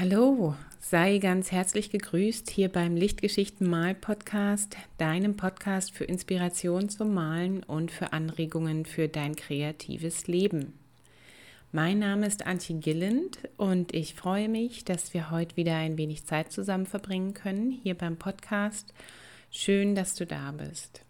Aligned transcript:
Hallo, 0.00 0.54
sei 0.78 1.18
ganz 1.18 1.52
herzlich 1.52 1.90
gegrüßt 1.90 2.48
hier 2.48 2.70
beim 2.70 2.96
Lichtgeschichten 2.96 3.68
Mal 3.68 3.94
Podcast, 3.94 4.78
deinem 4.96 5.36
Podcast 5.36 5.92
für 5.92 6.04
Inspiration 6.04 6.88
zum 6.88 7.12
Malen 7.12 7.62
und 7.64 7.90
für 7.90 8.14
Anregungen 8.14 8.86
für 8.86 9.08
dein 9.08 9.36
kreatives 9.36 10.26
Leben. 10.26 10.72
Mein 11.70 11.98
Name 11.98 12.26
ist 12.26 12.46
Antje 12.46 12.76
Gilland 12.76 13.40
und 13.58 13.94
ich 13.94 14.14
freue 14.14 14.48
mich, 14.48 14.86
dass 14.86 15.12
wir 15.12 15.30
heute 15.30 15.58
wieder 15.58 15.76
ein 15.76 15.98
wenig 15.98 16.24
Zeit 16.24 16.50
zusammen 16.50 16.86
verbringen 16.86 17.34
können 17.34 17.70
hier 17.70 17.94
beim 17.94 18.16
Podcast. 18.16 18.94
Schön, 19.50 19.94
dass 19.94 20.14
du 20.14 20.24
da 20.24 20.52
bist. 20.52 21.02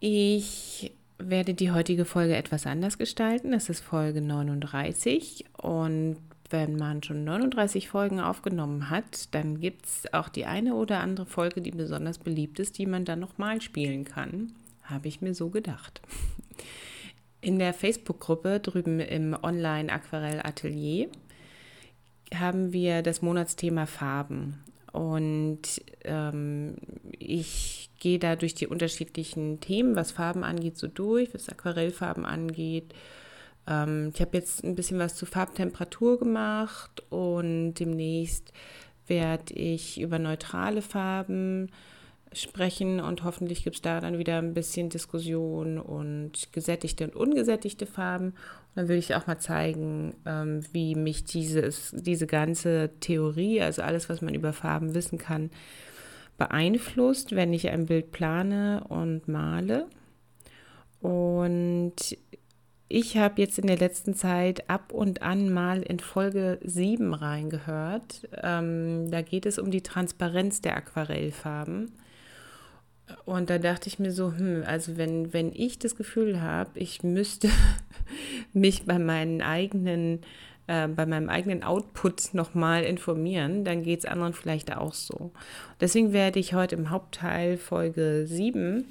Ich 0.00 0.90
werde 1.18 1.54
die 1.54 1.70
heutige 1.70 2.06
Folge 2.06 2.34
etwas 2.34 2.66
anders 2.66 2.98
gestalten. 2.98 3.52
Es 3.52 3.68
ist 3.68 3.82
Folge 3.84 4.20
39 4.20 5.44
und 5.58 6.16
wenn 6.50 6.76
man 6.76 7.02
schon 7.02 7.24
39 7.24 7.88
Folgen 7.88 8.20
aufgenommen 8.20 8.90
hat, 8.90 9.34
dann 9.34 9.60
gibt 9.60 9.86
es 9.86 10.12
auch 10.12 10.28
die 10.28 10.46
eine 10.46 10.74
oder 10.74 11.00
andere 11.00 11.26
Folge, 11.26 11.60
die 11.60 11.70
besonders 11.70 12.18
beliebt 12.18 12.58
ist, 12.58 12.78
die 12.78 12.86
man 12.86 13.04
dann 13.04 13.20
nochmal 13.20 13.60
spielen 13.60 14.04
kann. 14.04 14.52
Habe 14.82 15.08
ich 15.08 15.20
mir 15.20 15.34
so 15.34 15.48
gedacht. 15.48 16.02
In 17.40 17.58
der 17.58 17.74
Facebook-Gruppe 17.74 18.60
drüben 18.60 19.00
im 19.00 19.36
Online-Aquarell-Atelier 19.40 21.08
haben 22.34 22.72
wir 22.72 23.02
das 23.02 23.22
Monatsthema 23.22 23.86
Farben. 23.86 24.62
Und 24.92 25.82
ähm, 26.04 26.76
ich 27.18 27.90
gehe 27.98 28.18
da 28.18 28.36
durch 28.36 28.54
die 28.54 28.66
unterschiedlichen 28.66 29.60
Themen, 29.60 29.96
was 29.96 30.12
Farben 30.12 30.44
angeht, 30.44 30.78
so 30.78 30.86
durch, 30.86 31.34
was 31.34 31.48
Aquarellfarben 31.48 32.24
angeht, 32.24 32.94
ähm, 33.66 34.10
ich 34.14 34.20
habe 34.20 34.36
jetzt 34.36 34.64
ein 34.64 34.74
bisschen 34.74 34.98
was 34.98 35.14
zu 35.14 35.26
Farbtemperatur 35.26 36.18
gemacht 36.18 37.02
und 37.10 37.74
demnächst 37.74 38.52
werde 39.06 39.54
ich 39.54 40.00
über 40.00 40.18
neutrale 40.18 40.82
Farben 40.82 41.70
sprechen 42.32 43.00
und 43.00 43.24
hoffentlich 43.24 43.64
gibt 43.64 43.76
es 43.76 43.82
da 43.82 44.00
dann 44.00 44.18
wieder 44.18 44.38
ein 44.38 44.54
bisschen 44.54 44.88
Diskussion 44.88 45.78
und 45.78 46.52
gesättigte 46.52 47.04
und 47.04 47.16
ungesättigte 47.16 47.86
Farben. 47.86 48.28
Und 48.28 48.36
dann 48.74 48.88
will 48.88 48.98
ich 48.98 49.14
auch 49.14 49.26
mal 49.26 49.38
zeigen, 49.38 50.14
ähm, 50.26 50.64
wie 50.72 50.94
mich 50.94 51.24
dieses, 51.24 51.92
diese 51.96 52.26
ganze 52.26 52.90
Theorie, 53.00 53.60
also 53.60 53.82
alles, 53.82 54.08
was 54.08 54.20
man 54.20 54.34
über 54.34 54.52
Farben 54.52 54.94
wissen 54.94 55.18
kann, 55.18 55.50
beeinflusst, 56.36 57.36
wenn 57.36 57.52
ich 57.52 57.68
ein 57.68 57.86
Bild 57.86 58.10
plane 58.10 58.84
und 58.88 59.28
male. 59.28 59.86
Und 61.00 62.13
ich 62.88 63.16
habe 63.16 63.40
jetzt 63.40 63.58
in 63.58 63.66
der 63.66 63.78
letzten 63.78 64.14
Zeit 64.14 64.68
ab 64.68 64.92
und 64.92 65.22
an 65.22 65.52
mal 65.52 65.82
in 65.82 66.00
Folge 66.00 66.58
7 66.62 67.14
reingehört. 67.14 68.28
Ähm, 68.42 69.10
da 69.10 69.22
geht 69.22 69.46
es 69.46 69.58
um 69.58 69.70
die 69.70 69.82
Transparenz 69.82 70.60
der 70.60 70.76
Aquarellfarben. 70.76 71.92
Und 73.24 73.50
da 73.50 73.58
dachte 73.58 73.88
ich 73.88 73.98
mir 73.98 74.12
so, 74.12 74.32
hm, 74.36 74.64
also 74.66 74.96
wenn, 74.96 75.32
wenn 75.32 75.52
ich 75.52 75.78
das 75.78 75.96
Gefühl 75.96 76.40
habe, 76.40 76.78
ich 76.78 77.02
müsste 77.02 77.48
mich 78.52 78.84
bei 78.84 78.98
meinen 78.98 79.40
eigenen, 79.42 80.20
äh, 80.66 80.88
bei 80.88 81.06
meinem 81.06 81.28
eigenen 81.28 81.62
Output 81.62 82.34
nochmal 82.34 82.84
informieren, 82.84 83.64
dann 83.64 83.82
geht 83.82 84.00
es 84.00 84.04
anderen 84.06 84.34
vielleicht 84.34 84.74
auch 84.76 84.94
so. 84.94 85.32
Deswegen 85.80 86.12
werde 86.12 86.38
ich 86.38 86.54
heute 86.54 86.76
im 86.76 86.90
Hauptteil 86.90 87.56
Folge 87.56 88.26
7 88.26 88.86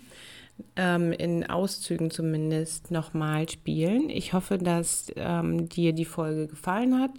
ähm, 0.76 1.12
in 1.12 1.50
Auszügen 1.50 2.12
zumindest 2.12 2.92
nochmal 2.92 3.50
spielen. 3.50 4.10
Ich 4.10 4.34
hoffe, 4.34 4.58
dass 4.58 5.12
ähm, 5.16 5.70
dir 5.70 5.94
die 5.94 6.06
Folge 6.06 6.48
gefallen 6.48 7.00
hat 7.00 7.12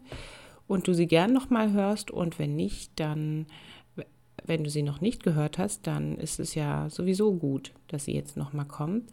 und 0.67 0.89
du 0.89 0.95
sie 0.95 1.07
gern 1.07 1.33
nochmal 1.33 1.73
hörst. 1.73 2.11
Und 2.11 2.39
wenn 2.39 2.57
nicht, 2.57 2.93
dann, 2.97 3.47
wenn 4.45 4.65
du 4.65 4.71
sie 4.71 4.83
noch 4.83 5.01
nicht 5.01 5.23
gehört 5.23 5.59
hast, 5.59 5.87
dann 5.87 6.17
ist 6.17 6.41
es 6.41 6.55
ja 6.55 6.89
sowieso 6.91 7.35
gut, 7.35 7.73
dass 7.89 8.07
sie 8.07 8.15
jetzt 8.15 8.37
nochmal 8.37 8.67
kommt. 8.67 9.11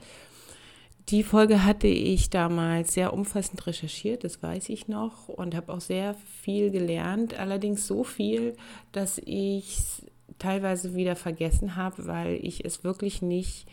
Die 1.09 1.23
Folge 1.23 1.65
hatte 1.65 1.87
ich 1.87 2.29
damals 2.29 2.93
sehr 2.93 3.11
umfassend 3.11 3.65
recherchiert, 3.67 4.23
das 4.23 4.41
weiß 4.41 4.69
ich 4.69 4.87
noch, 4.87 5.27
und 5.27 5.55
habe 5.55 5.73
auch 5.73 5.81
sehr 5.81 6.13
viel 6.13 6.71
gelernt. 6.71 7.37
Allerdings 7.37 7.87
so 7.87 8.03
viel, 8.03 8.55
dass 8.91 9.19
ich 9.25 9.77
es 9.79 10.05
teilweise 10.37 10.95
wieder 10.95 11.15
vergessen 11.15 11.75
habe, 11.75 12.07
weil 12.07 12.39
ich 12.41 12.63
es 12.63 12.83
wirklich 12.83 13.21
nicht 13.21 13.67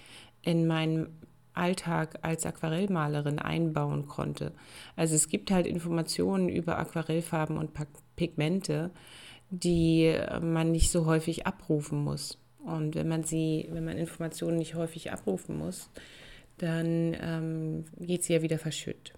in 0.49 0.67
meinen 0.67 1.09
Alltag 1.53 2.21
als 2.23 2.47
Aquarellmalerin 2.47 3.39
einbauen 3.39 4.07
konnte. 4.07 4.53
Also 4.97 5.15
es 5.15 5.29
gibt 5.29 5.51
halt 5.51 5.67
Informationen 5.67 6.49
über 6.49 6.79
Aquarellfarben 6.79 7.59
und 7.59 7.73
Pigmente, 8.17 8.91
die 9.51 10.17
man 10.41 10.73
nicht 10.73 10.91
so 10.91 11.05
häufig 11.05 11.47
abrufen 11.47 12.03
muss. 12.03 12.39
Und 12.65 12.95
wenn 12.95 13.09
man 13.09 13.25
sie, 13.25 13.69
wenn 13.71 13.85
man 13.85 13.99
Informationen 13.99 14.57
nicht 14.57 14.75
häufig 14.75 15.13
abrufen 15.13 15.59
muss, 15.59 15.91
dann 16.57 17.15
ähm, 17.21 17.85
geht 17.99 18.25
sie 18.25 18.33
ja 18.33 18.41
wieder 18.41 18.59
verschütt. 18.59 19.13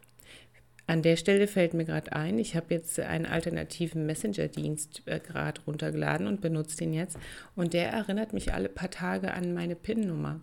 An 0.89 1.03
der 1.03 1.15
Stelle 1.15 1.47
fällt 1.47 1.75
mir 1.75 1.85
gerade 1.85 2.13
ein, 2.13 2.41
ich 2.41 2.57
habe 2.57 2.75
jetzt 2.75 2.99
einen 2.99 3.27
alternativen 3.27 4.07
Messenger-Dienst 4.07 5.03
äh, 5.07 5.21
gerade 5.21 5.61
runtergeladen 5.65 6.27
und 6.27 6.41
benutze 6.41 6.79
den 6.79 6.93
jetzt. 6.93 7.17
Und 7.55 7.73
der 7.73 7.93
erinnert 7.93 8.33
mich 8.33 8.53
alle 8.53 8.69
paar 8.69 8.91
Tage 8.91 9.33
an 9.33 9.55
meine 9.55 9.77
PIN-Nummer. 9.77 10.41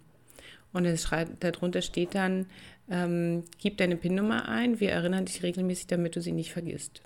Und 0.73 0.85
es 0.85 1.03
schreibt, 1.03 1.43
darunter 1.43 1.81
steht 1.81 2.15
dann, 2.15 2.47
ähm, 2.89 3.43
gib 3.59 3.77
deine 3.77 3.95
PIN-Nummer 3.95 4.47
ein, 4.47 4.79
wir 4.79 4.91
erinnern 4.91 5.25
dich 5.25 5.43
regelmäßig, 5.43 5.87
damit 5.87 6.15
du 6.15 6.21
sie 6.21 6.31
nicht 6.31 6.51
vergisst. 6.51 7.01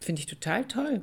Finde 0.00 0.20
ich 0.20 0.26
total 0.26 0.64
toll. 0.64 1.02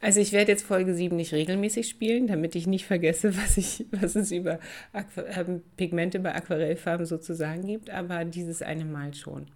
Also 0.00 0.20
ich 0.20 0.32
werde 0.32 0.52
jetzt 0.52 0.66
Folge 0.66 0.94
7 0.94 1.16
nicht 1.16 1.32
regelmäßig 1.32 1.88
spielen, 1.88 2.26
damit 2.26 2.54
ich 2.56 2.66
nicht 2.66 2.84
vergesse, 2.84 3.36
was, 3.42 3.56
ich, 3.56 3.86
was 3.90 4.16
es 4.16 4.32
über 4.32 4.58
Aqu 4.92 5.22
äh, 5.22 5.60
Pigmente 5.76 6.20
bei 6.20 6.34
Aquarellfarben 6.34 7.06
sozusagen 7.06 7.66
gibt, 7.66 7.90
aber 7.90 8.24
dieses 8.24 8.60
eine 8.60 8.84
Mal 8.84 9.14
schon. 9.14 9.46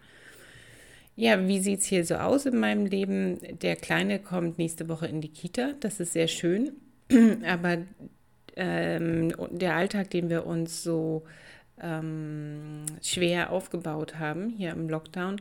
Ja, 1.17 1.49
wie 1.49 1.59
sieht 1.59 1.81
es 1.81 1.87
hier 1.87 2.05
so 2.05 2.15
aus 2.15 2.47
in 2.47 2.61
meinem 2.61 2.87
Leben? 2.87 3.41
Der 3.61 3.77
Kleine 3.77 4.21
kommt 4.21 4.57
nächste 4.57 4.89
Woche 4.89 5.07
in 5.07 5.21
die 5.21 5.33
Kita, 5.33 5.75
das 5.81 6.01
ist 6.01 6.13
sehr 6.13 6.29
schön, 6.29 6.73
aber 7.47 7.79
ähm, 8.59 9.33
der 9.51 9.77
Alltag, 9.77 10.11
den 10.11 10.29
wir 10.29 10.47
uns 10.47 10.83
so 10.83 11.23
ähm, 11.81 12.85
schwer 13.03 13.51
aufgebaut 13.51 14.19
haben 14.19 14.51
hier 14.51 14.73
im 14.73 14.89
Lockdown, 14.89 15.41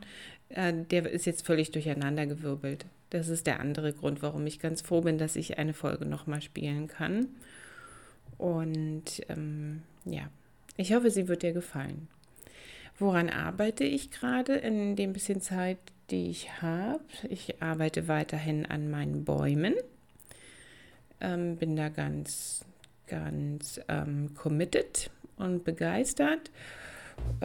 äh, 0.50 0.73
der 0.89 1.09
ist 1.09 1.25
jetzt 1.25 1.45
völlig 1.45 1.72
durcheinandergewirbelt. 1.72 2.85
Das 3.09 3.28
ist 3.29 3.47
der 3.47 3.59
andere 3.59 3.94
Grund, 3.94 4.22
warum 4.22 4.45
ich 4.45 4.59
ganz 4.59 4.81
froh 4.81 5.01
bin, 5.01 5.17
dass 5.17 5.35
ich 5.35 5.57
eine 5.57 5.73
Folge 5.73 6.05
nochmal 6.05 6.41
spielen 6.41 6.88
kann. 6.88 7.28
Und 8.38 9.23
ähm, 9.29 9.81
ja, 10.05 10.29
ich 10.75 10.94
hoffe, 10.94 11.09
sie 11.09 11.28
wird 11.28 11.41
dir 11.41 11.53
gefallen. 11.53 12.07
Woran 12.99 13.29
arbeite 13.29 13.84
ich 13.84 14.11
gerade 14.11 14.55
in 14.55 14.95
dem 14.95 15.13
bisschen 15.13 15.41
Zeit, 15.41 15.78
die 16.11 16.29
ich 16.29 16.61
habe? 16.61 17.03
Ich 17.29 17.61
arbeite 17.61 18.07
weiterhin 18.07 18.66
an 18.66 18.89
meinen 18.91 19.23
Bäumen. 19.23 19.73
Ähm, 21.19 21.55
bin 21.55 21.75
da 21.75 21.89
ganz 21.89 22.66
ganz 23.07 23.79
ähm, 23.88 24.34
committed 24.35 25.09
und 25.38 25.63
begeistert. 25.63 26.51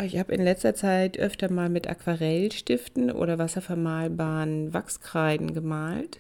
Ich 0.03 0.19
habe 0.19 0.35
in 0.35 0.43
letzter 0.43 0.75
Zeit 0.75 1.19
öfter 1.19 1.51
mal 1.51 1.69
mit 1.69 1.89
Aquarellstiften 1.89 3.11
oder 3.11 3.39
wasservermalbaren 3.39 4.73
Wachskreiden 4.75 5.55
gemalt. 5.55 6.19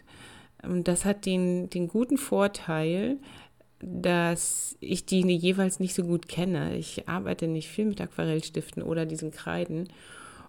Und 0.62 0.88
das 0.88 1.04
hat 1.04 1.26
den, 1.26 1.68
den 1.70 1.88
guten 1.88 2.18
Vorteil, 2.18 3.18
dass 3.80 4.76
ich 4.80 5.06
die 5.06 5.22
jeweils 5.22 5.80
nicht 5.80 5.94
so 5.94 6.04
gut 6.04 6.28
kenne. 6.28 6.76
Ich 6.76 7.08
arbeite 7.08 7.48
nicht 7.48 7.68
viel 7.68 7.86
mit 7.86 8.00
Aquarellstiften 8.00 8.82
oder 8.82 9.06
diesen 9.06 9.32
Kreiden. 9.32 9.88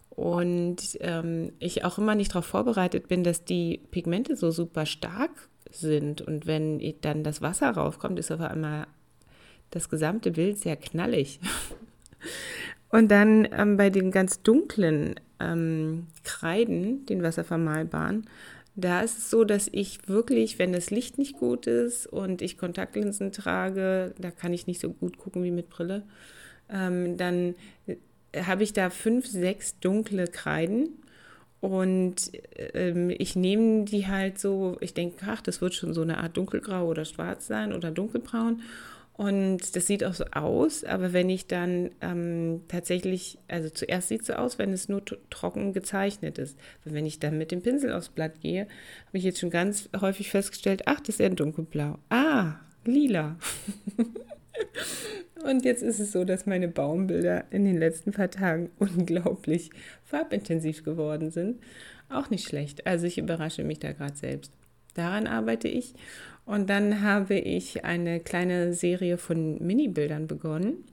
Und 0.10 0.98
ähm, 1.00 1.54
ich 1.60 1.84
auch 1.84 1.98
immer 1.98 2.14
nicht 2.14 2.32
darauf 2.32 2.46
vorbereitet 2.46 3.08
bin, 3.08 3.24
dass 3.24 3.46
die 3.46 3.82
Pigmente 3.90 4.36
so 4.36 4.52
super 4.52 4.86
stark 4.86 5.50
sind. 5.74 6.22
Und 6.22 6.48
wenn 6.48 6.82
dann 7.02 7.24
das 7.24 7.42
Wasser 7.42 7.72
raufkommt, 7.72 8.20
ist 8.20 8.32
auf 8.32 8.42
einmal 8.42 8.88
das 9.72 9.90
gesamte 9.90 10.32
Bild 10.32 10.60
sehr 10.60 10.76
knallig. 10.76 11.40
Und 12.90 13.10
dann 13.10 13.48
ähm, 13.52 13.76
bei 13.76 13.90
den 13.90 14.12
ganz 14.12 14.44
dunklen 14.44 15.16
ähm, 15.40 16.06
Kreiden, 16.24 17.08
den 17.08 17.24
wasservermalbaren, 17.24 18.30
da 18.76 19.02
ist 19.02 19.18
es 19.18 19.30
so, 19.30 19.44
dass 19.44 19.68
ich 19.72 20.08
wirklich, 20.08 20.60
wenn 20.60 20.74
das 20.74 20.92
Licht 20.92 21.18
nicht 21.18 21.38
gut 21.38 21.68
ist 21.68 22.08
und 22.08 22.42
ich 22.42 22.58
Kontaktlinsen 22.58 23.32
trage, 23.32 24.14
da 24.20 24.32
kann 24.32 24.54
ich 24.54 24.68
nicht 24.68 24.80
so 24.80 24.92
gut 24.92 25.18
gucken 25.18 25.44
wie 25.44 25.52
mit 25.52 25.70
Brille, 25.70 26.04
ähm, 26.70 27.18
dann 27.18 27.56
äh, 27.88 27.96
habe 28.44 28.64
ich 28.64 28.74
da 28.74 28.90
fünf, 28.90 29.28
sechs 29.28 29.80
dunkle 29.80 30.28
Kreiden 30.28 31.03
und 31.64 32.16
ähm, 32.74 33.10
ich 33.10 33.38
nehme 33.38 33.86
die 33.86 34.06
halt 34.06 34.38
so, 34.38 34.76
ich 34.82 34.94
denke, 34.94 35.26
ach, 35.26 35.40
das 35.40 35.62
wird 35.62 35.74
schon 35.74 35.94
so 35.94 36.02
eine 36.02 36.18
Art 36.18 36.36
dunkelgrau 36.36 36.86
oder 36.86 37.06
schwarz 37.06 37.48
sein 37.48 37.72
oder 37.72 37.90
dunkelbraun. 37.90 38.62
Und 39.14 39.74
das 39.74 39.88
sieht 39.88 40.04
auch 40.04 40.14
so 40.14 40.26
aus, 40.34 40.84
aber 40.84 41.14
wenn 41.14 41.30
ich 41.30 41.48
dann 41.48 41.92
ähm, 42.02 42.64
tatsächlich, 42.68 43.38
also 43.48 43.70
zuerst 43.70 44.10
sieht 44.10 44.22
es 44.22 44.28
so 44.28 44.34
aus, 44.34 44.60
wenn 44.60 44.74
es 44.74 44.90
nur 44.90 45.04
trocken 45.30 45.72
gezeichnet 45.72 46.38
ist. 46.38 46.60
Aber 46.84 46.96
wenn 46.96 47.06
ich 47.06 47.20
dann 47.20 47.38
mit 47.38 47.52
dem 47.52 47.62
Pinsel 47.62 47.94
aufs 47.94 48.10
Blatt 48.10 48.42
gehe, 48.42 48.64
habe 49.08 49.18
ich 49.18 49.24
jetzt 49.24 49.40
schon 49.40 49.50
ganz 49.50 49.88
häufig 50.02 50.32
festgestellt, 50.32 50.82
ach, 50.88 51.00
das 51.00 51.16
ist 51.16 51.20
ja 51.20 51.30
dunkelblau. 51.30 51.98
Ah, 52.10 52.56
lila. 52.84 53.38
Und 55.44 55.66
jetzt 55.66 55.84
ist 55.84 56.00
es 56.00 56.12
so, 56.12 56.24
dass 56.24 56.46
meine 56.46 56.68
Baumbilder 56.68 57.46
in 57.52 57.66
den 57.66 57.78
letzten 57.78 58.12
paar 58.12 58.32
Tagen 58.32 58.70
unglaublich 58.80 59.70
farbintensiv 60.04 60.84
geworden 60.84 61.32
sind. 61.32 61.60
Auch 62.10 62.30
nicht 62.30 62.48
schlecht. 62.48 62.88
Also 62.88 63.06
ich 63.08 63.18
überrasche 63.18 63.64
mich 63.64 63.80
da 63.80 63.92
gerade 63.92 64.16
selbst. 64.16 64.52
Daran 64.94 65.28
arbeite 65.28 65.68
ich. 65.68 65.94
Und 66.46 66.70
dann 66.70 67.02
habe 67.02 67.36
ich 67.36 67.86
eine 67.86 68.20
kleine 68.20 68.74
Serie 68.74 69.18
von 69.18 69.66
Mini-Bildern 69.66 70.28
begonnen. 70.28 70.84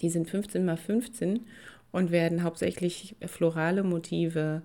Die 0.00 0.10
sind 0.10 0.28
15 0.28 0.64
mal 0.64 0.76
15 0.76 1.40
und 1.92 2.10
werden 2.10 2.42
hauptsächlich 2.42 3.16
florale 3.26 3.82
Motive 3.82 4.62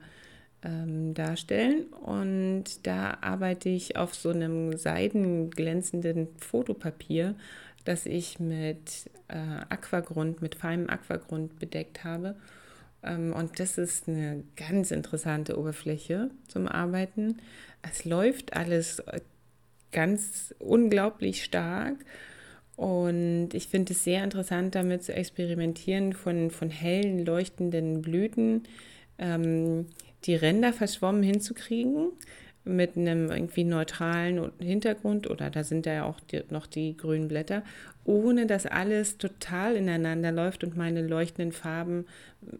ähm, 0.63 1.13
darstellen. 1.13 1.85
Und 1.87 2.85
da 2.85 3.17
arbeite 3.21 3.69
ich 3.69 3.95
auf 3.95 4.15
so 4.15 4.29
einem 4.29 4.77
seidenglänzenden 4.77 6.27
Fotopapier, 6.37 7.35
das 7.85 8.05
ich 8.05 8.39
mit 8.39 9.09
äh, 9.27 9.37
Aquagrund, 9.69 10.41
mit 10.41 10.55
feinem 10.55 10.89
Aquagrund 10.89 11.59
bedeckt 11.59 12.03
habe. 12.03 12.35
Ähm, 13.03 13.33
und 13.33 13.59
das 13.59 13.77
ist 13.77 14.07
eine 14.07 14.43
ganz 14.55 14.91
interessante 14.91 15.57
Oberfläche 15.57 16.29
zum 16.47 16.67
Arbeiten. 16.67 17.37
Es 17.81 18.05
läuft 18.05 18.53
alles 18.53 18.99
äh, 18.99 19.21
ganz 19.91 20.53
unglaublich 20.59 21.43
stark. 21.43 21.97
Und 22.75 23.49
ich 23.53 23.67
finde 23.67 23.93
es 23.93 24.03
sehr 24.03 24.23
interessant, 24.23 24.73
damit 24.75 25.03
zu 25.03 25.13
experimentieren, 25.13 26.13
von, 26.13 26.49
von 26.49 26.69
hellen, 26.69 27.23
leuchtenden 27.23 28.01
Blüten 28.01 28.63
ähm, 29.19 29.87
die 30.25 30.35
Ränder 30.35 30.73
verschwommen 30.73 31.21
hinzukriegen 31.21 32.11
mit 32.65 32.95
einem 32.95 33.29
irgendwie 33.29 33.63
neutralen 33.65 34.51
Hintergrund 34.59 35.29
oder 35.29 35.49
da 35.49 35.63
sind 35.63 35.85
ja 35.85 36.05
auch 36.05 36.19
die, 36.21 36.43
noch 36.49 36.65
die 36.65 36.95
grünen 36.95 37.27
Blätter, 37.27 37.63
ohne 38.05 38.47
dass 38.47 38.65
alles 38.65 39.17
total 39.17 39.75
ineinander 39.75 40.31
läuft 40.31 40.63
und 40.63 40.77
meine 40.77 41.05
leuchtenden 41.05 41.51
Farben 41.51 42.05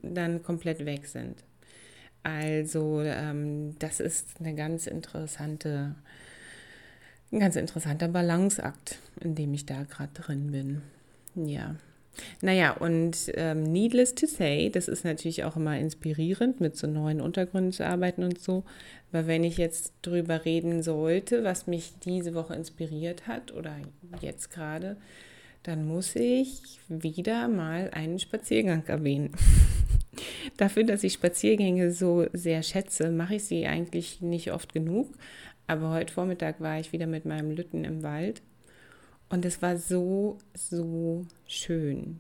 dann 0.01 0.43
komplett 0.43 0.85
weg 0.85 1.07
sind. 1.07 1.43
Also 2.23 3.01
ähm, 3.01 3.77
das 3.79 3.99
ist 3.99 4.39
eine 4.39 4.55
ganz 4.55 4.87
interessante, 4.87 5.95
ein 7.31 7.39
ganz 7.39 7.55
interessanter 7.55 8.07
Balanceakt, 8.07 8.99
in 9.21 9.35
dem 9.35 9.53
ich 9.53 9.65
da 9.65 9.83
gerade 9.83 10.13
drin 10.13 10.51
bin. 10.51 10.81
Ja. 11.35 11.75
Naja, 12.41 12.73
und 12.73 13.31
ähm, 13.35 13.63
needless 13.63 14.13
to 14.13 14.27
say, 14.27 14.69
das 14.69 14.87
ist 14.87 15.03
natürlich 15.03 15.43
auch 15.43 15.55
immer 15.55 15.77
inspirierend, 15.77 16.61
mit 16.61 16.77
so 16.77 16.87
neuen 16.87 17.21
Untergründen 17.21 17.71
zu 17.71 17.85
arbeiten 17.85 18.23
und 18.23 18.39
so. 18.39 18.63
Aber 19.11 19.27
wenn 19.27 19.43
ich 19.43 19.57
jetzt 19.57 19.93
drüber 20.01 20.45
reden 20.45 20.83
sollte, 20.83 21.43
was 21.43 21.67
mich 21.67 21.93
diese 22.03 22.33
Woche 22.33 22.55
inspiriert 22.55 23.27
hat 23.27 23.53
oder 23.53 23.75
jetzt 24.21 24.51
gerade, 24.51 24.97
dann 25.63 25.87
muss 25.87 26.15
ich 26.15 26.79
wieder 26.89 27.47
mal 27.47 27.89
einen 27.93 28.19
Spaziergang 28.19 28.83
erwähnen. 28.87 29.31
Dafür, 30.57 30.83
dass 30.83 31.03
ich 31.03 31.13
Spaziergänge 31.13 31.91
so 31.91 32.27
sehr 32.33 32.61
schätze, 32.63 33.11
mache 33.11 33.35
ich 33.35 33.45
sie 33.45 33.65
eigentlich 33.65 34.21
nicht 34.21 34.51
oft 34.51 34.73
genug. 34.73 35.09
Aber 35.65 35.91
heute 35.91 36.13
Vormittag 36.13 36.59
war 36.59 36.79
ich 36.79 36.91
wieder 36.91 37.07
mit 37.07 37.25
meinem 37.25 37.51
Lütten 37.51 37.85
im 37.85 38.03
Wald 38.03 38.41
und 39.33 39.45
es 39.45 39.63
war 39.63 39.77
so, 39.77 40.37
so 40.53 41.25
schön. 41.47 42.19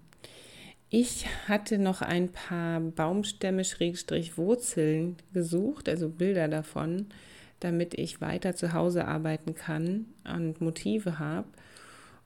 Ich 0.89 1.27
hatte 1.47 1.77
noch 1.77 2.01
ein 2.01 2.29
paar 2.29 2.79
Baumstämme, 2.79 3.65
Schrägstrich 3.65 4.35
Wurzeln 4.35 5.17
gesucht, 5.31 5.87
also 5.89 6.09
Bilder 6.09 6.47
davon, 6.47 7.05
damit 7.59 7.93
ich 7.93 8.19
weiter 8.19 8.55
zu 8.55 8.73
Hause 8.73 9.05
arbeiten 9.05 9.53
kann 9.53 10.07
und 10.23 10.59
Motive 10.59 11.19
habe. 11.19 11.47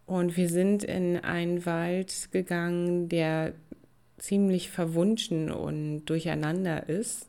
Und 0.06 0.38
wir 0.38 0.48
sind 0.48 0.86
in 0.86 1.18
einen 1.18 1.66
Wald 1.66 2.30
gegangen, 2.32 3.10
der 3.10 3.56
ziemlich 4.18 4.70
verwunschen 4.70 5.52
und 5.52 6.06
durcheinander 6.06 6.88
ist. 6.88 7.28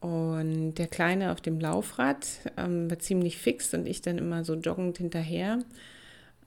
Und 0.00 0.74
der 0.74 0.88
Kleine 0.88 1.30
auf 1.30 1.40
dem 1.40 1.60
Laufrad 1.60 2.26
ähm, 2.56 2.90
war 2.90 2.98
ziemlich 2.98 3.38
fix 3.38 3.72
und 3.72 3.86
ich 3.86 4.02
dann 4.02 4.18
immer 4.18 4.44
so 4.44 4.54
joggend 4.54 4.98
hinterher. 4.98 5.60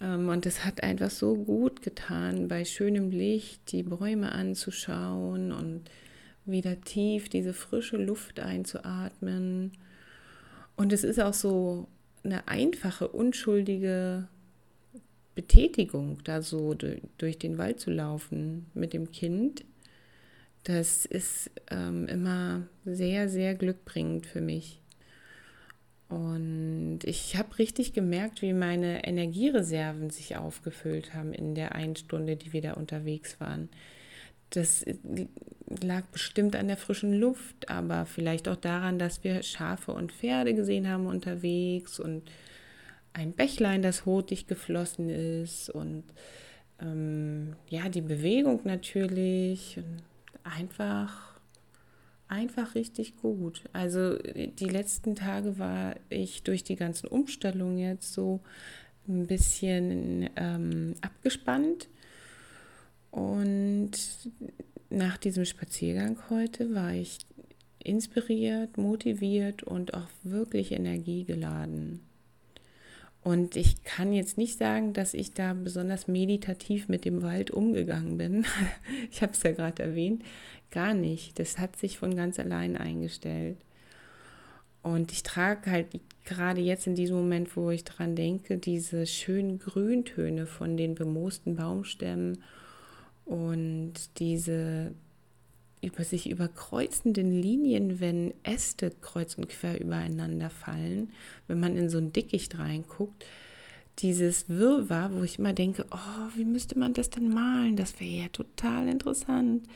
Ähm, 0.02 0.30
und 0.30 0.46
es 0.46 0.66
hat 0.66 0.84
einfach 0.84 1.10
so 1.10 1.36
gut 1.36 1.82
getan, 1.82 2.48
bei 2.48 2.66
schönem 2.66 3.12
Licht 3.12 3.72
die 3.72 3.84
Bäume 3.84 4.32
anzuschauen 4.32 5.52
und 5.52 5.90
wieder 6.46 6.80
tief 6.82 7.30
diese 7.30 7.54
frische 7.54 7.98
Luft 7.98 8.40
einzuatmen. 8.40 9.72
Und 10.76 10.94
es 10.94 11.04
ist 11.04 11.20
auch 11.20 11.34
so 11.34 11.88
eine 12.24 12.48
einfache, 12.48 13.08
unschuldige 13.08 14.28
Betätigung, 15.36 16.20
da 16.24 16.42
so 16.42 16.74
durch 16.74 17.38
den 17.38 17.58
Wald 17.58 17.80
zu 17.80 17.92
laufen 17.92 18.66
mit 18.74 18.94
dem 18.94 19.12
Kind. 19.12 19.66
Das 20.64 21.06
ist 21.06 21.52
ähm, 21.70 22.08
immer 22.08 22.68
sehr, 22.86 23.30
sehr 23.30 23.56
glückbringend 23.56 24.26
für 24.26 24.42
mich. 24.42 24.82
Und 26.09 27.00
ich 27.04 27.36
habe 27.36 27.59
richtig 27.59 27.94
gemerkt, 27.94 28.42
wie 28.42 28.54
meine 28.54 29.06
Energiereserven 29.06 30.09
sich 30.09 30.38
aufgefüllt 30.38 31.13
haben 31.13 31.33
in 31.33 31.54
der 31.54 31.75
einen 31.75 31.98
Stunde, 31.98 32.38
die 32.38 32.54
wir 32.54 32.62
da 32.62 32.74
unterwegs 32.74 33.39
waren. 33.42 33.69
Das 34.50 34.86
lag 35.81 36.04
bestimmt 36.13 36.56
an 36.56 36.68
der 36.68 36.77
frischen 36.77 37.13
Luft, 37.13 37.69
aber 37.69 38.06
vielleicht 38.06 38.48
auch 38.48 38.56
daran, 38.56 38.98
dass 38.98 39.25
wir 39.25 39.44
Schafe 39.44 39.92
und 39.92 40.13
Pferde 40.13 40.54
gesehen 40.54 40.88
haben 40.88 41.07
unterwegs 41.07 42.00
und 42.00 42.24
ein 43.12 43.33
Bächlein, 43.33 43.81
das 43.81 44.06
hotig 44.06 44.48
geflossen 44.48 45.10
ist 45.10 45.69
und 45.69 46.03
ähm, 46.80 47.56
ja, 47.68 47.89
die 47.89 48.01
Bewegung 48.01 48.62
natürlich. 48.63 49.80
einfach 50.44 51.37
einfach 52.29 52.75
richtig 52.75 53.18
gut. 53.18 53.63
Also 53.74 54.18
die 54.18 54.69
letzten 54.69 55.15
Tage 55.15 55.59
war 55.59 55.95
ich 56.09 56.44
durch 56.44 56.63
die 56.63 56.75
ganzen 56.75 57.07
Umstellungen 57.07 57.77
jetzt 57.77 58.13
so 58.13 58.41
ein 59.07 59.27
bisschen 59.27 60.29
ähm, 60.35 60.95
abgespannt. 61.01 61.88
Und 63.12 63.91
nach 64.89 65.18
diesem 65.18 65.45
Spaziergang 65.45 66.18
heute 66.29 66.74
war 66.74 66.94
ich 66.94 67.19
inspiriert, 67.83 68.77
motiviert 68.77 69.63
und 69.63 69.94
auch 69.94 70.07
wirklich 70.24 70.71
energiegeladen. 70.71 72.01
Und 73.24 73.57
ich 73.57 73.84
kann 73.84 74.13
jetzt 74.13 74.38
nicht 74.38 74.57
sagen, 74.57 74.93
dass 74.93 75.13
ich 75.13 75.34
da 75.34 75.53
besonders 75.53 76.07
meditativ 76.07 76.88
mit 76.88 77.03
dem 77.03 77.24
Wald 77.24 77.51
umgegangen 77.51 78.17
bin. 78.17 78.46
ich 79.12 79.22
habe 79.22 79.34
es 79.34 79.43
ja 79.43 79.51
gerade 79.51 79.84
erwähnt. 79.84 80.24
Gar 80.71 80.93
nicht. 80.93 81.39
Das 81.39 81.57
hat 81.57 81.75
sich 81.77 81.97
von 81.97 82.15
ganz 82.15 82.39
allein 82.39 82.77
eingestellt. 82.77 83.57
Und 84.83 85.12
ich 85.12 85.24
trage 85.24 85.69
halt 85.69 85.88
gerade 86.24 86.62
jetzt 86.62 86.88
in 86.88 86.95
diesem 86.95 87.17
Moment, 87.17 87.55
wo 87.57 87.71
ich 87.71 87.83
dran 87.83 88.15
denke, 88.15 88.57
diese 88.57 89.05
schönen 89.05 89.59
Grüntöne 89.59 90.45
von 90.45 90.77
den 90.77 90.95
bemoosten 90.95 91.55
Baumstämmen 91.55 92.43
und 93.25 93.93
diese 94.19 94.93
über 95.81 96.03
sich 96.03 96.29
überkreuzenden 96.29 97.41
Linien, 97.41 98.00
wenn 98.00 98.33
Äste 98.43 98.91
kreuz 99.01 99.36
und 99.36 99.50
quer 99.50 99.79
übereinander 99.79 100.50
fallen, 100.50 101.12
wenn 101.47 101.59
man 101.59 101.77
in 101.77 101.89
so 101.89 101.97
ein 101.97 102.13
Dickicht 102.13 102.57
reinguckt, 102.57 103.25
dieses 104.00 104.47
Wirrwarr, 104.50 105.13
wo 105.13 105.24
ich 105.24 105.39
immer 105.39 105.53
denke, 105.53 105.86
oh, 105.91 106.36
wie 106.36 106.45
müsste 106.45 106.77
man 106.77 106.93
das 106.93 107.09
denn 107.09 107.29
malen? 107.29 107.75
Das 107.75 108.00
wäre 108.00 108.24
ja 108.24 108.27
total 108.29 108.88
interessant. 108.88 109.67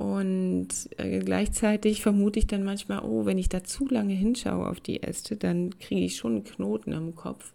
Und 0.00 0.68
äh, 0.96 1.18
gleichzeitig 1.18 2.00
vermute 2.00 2.38
ich 2.38 2.46
dann 2.46 2.64
manchmal, 2.64 3.00
oh, 3.00 3.26
wenn 3.26 3.36
ich 3.36 3.50
da 3.50 3.62
zu 3.64 3.86
lange 3.86 4.14
hinschaue 4.14 4.66
auf 4.66 4.80
die 4.80 5.02
Äste, 5.02 5.36
dann 5.36 5.78
kriege 5.78 6.06
ich 6.06 6.16
schon 6.16 6.36
einen 6.36 6.44
Knoten 6.44 6.92
im 6.92 7.14
Kopf. 7.14 7.52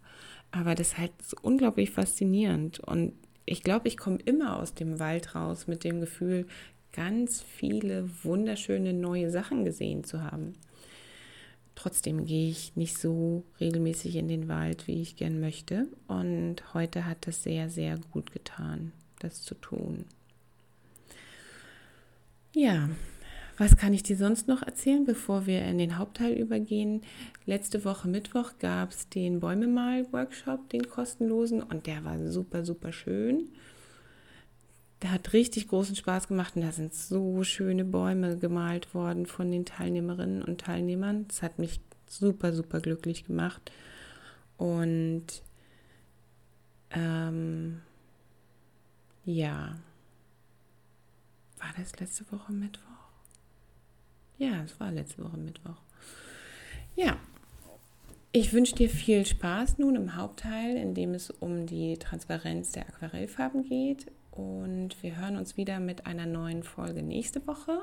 Aber 0.52 0.76
das 0.76 0.90
ist 0.90 0.98
halt 0.98 1.10
so 1.20 1.36
unglaublich 1.42 1.90
faszinierend. 1.90 2.78
Und 2.78 3.14
ich 3.46 3.64
glaube, 3.64 3.88
ich 3.88 3.96
komme 3.96 4.18
immer 4.24 4.60
aus 4.60 4.74
dem 4.74 5.00
Wald 5.00 5.34
raus 5.34 5.66
mit 5.66 5.82
dem 5.82 5.98
Gefühl, 5.98 6.46
ganz 6.92 7.42
viele 7.42 8.08
wunderschöne 8.22 8.92
neue 8.92 9.32
Sachen 9.32 9.64
gesehen 9.64 10.04
zu 10.04 10.22
haben. 10.22 10.54
Trotzdem 11.74 12.26
gehe 12.26 12.48
ich 12.48 12.76
nicht 12.76 12.96
so 12.96 13.42
regelmäßig 13.58 14.14
in 14.14 14.28
den 14.28 14.46
Wald, 14.46 14.86
wie 14.86 15.02
ich 15.02 15.16
gern 15.16 15.40
möchte. 15.40 15.88
Und 16.06 16.74
heute 16.74 17.06
hat 17.06 17.26
das 17.26 17.42
sehr, 17.42 17.70
sehr 17.70 17.98
gut 18.12 18.30
getan, 18.30 18.92
das 19.18 19.42
zu 19.42 19.56
tun. 19.56 20.04
Ja, 22.58 22.88
Was 23.58 23.76
kann 23.76 23.92
ich 23.92 24.02
dir 24.02 24.16
sonst 24.16 24.48
noch 24.48 24.62
erzählen, 24.62 25.04
bevor 25.04 25.44
wir 25.46 25.62
in 25.62 25.76
den 25.76 25.98
Hauptteil 25.98 26.32
übergehen? 26.32 27.02
Letzte 27.44 27.84
Woche 27.84 28.08
Mittwoch 28.08 28.52
gab 28.58 28.92
es 28.92 29.10
den 29.10 29.40
Bäumemal-Workshop, 29.40 30.70
den 30.70 30.88
kostenlosen, 30.88 31.62
und 31.62 31.86
der 31.86 32.02
war 32.04 32.18
super, 32.30 32.64
super 32.64 32.92
schön. 32.92 33.48
Der 35.02 35.12
hat 35.12 35.34
richtig 35.34 35.68
großen 35.68 35.96
Spaß 35.96 36.28
gemacht 36.28 36.56
und 36.56 36.62
da 36.62 36.72
sind 36.72 36.94
so 36.94 37.44
schöne 37.44 37.84
Bäume 37.84 38.38
gemalt 38.38 38.94
worden 38.94 39.26
von 39.26 39.50
den 39.50 39.66
Teilnehmerinnen 39.66 40.42
und 40.42 40.62
Teilnehmern. 40.62 41.26
Das 41.28 41.42
hat 41.42 41.58
mich 41.58 41.80
super, 42.06 42.54
super 42.54 42.80
glücklich 42.80 43.26
gemacht. 43.26 43.70
Und 44.56 45.42
ähm, 46.90 47.82
ja, 49.26 49.76
war 51.66 51.74
das 51.76 51.98
letzte 51.98 52.30
Woche 52.30 52.52
Mittwoch? 52.52 52.82
Ja, 54.38 54.62
es 54.64 54.78
war 54.78 54.92
letzte 54.92 55.24
Woche 55.24 55.36
Mittwoch. 55.36 55.80
Ja, 56.94 57.16
ich 58.32 58.52
wünsche 58.52 58.76
dir 58.76 58.88
viel 58.88 59.26
Spaß 59.26 59.78
nun 59.78 59.96
im 59.96 60.14
Hauptteil, 60.14 60.76
in 60.76 60.94
dem 60.94 61.14
es 61.14 61.30
um 61.30 61.66
die 61.66 61.96
Transparenz 61.98 62.72
der 62.72 62.86
Aquarellfarben 62.88 63.64
geht. 63.64 64.06
Und 64.30 65.02
wir 65.02 65.16
hören 65.16 65.36
uns 65.36 65.56
wieder 65.56 65.80
mit 65.80 66.06
einer 66.06 66.26
neuen 66.26 66.62
Folge 66.62 67.02
nächste 67.02 67.44
Woche. 67.46 67.82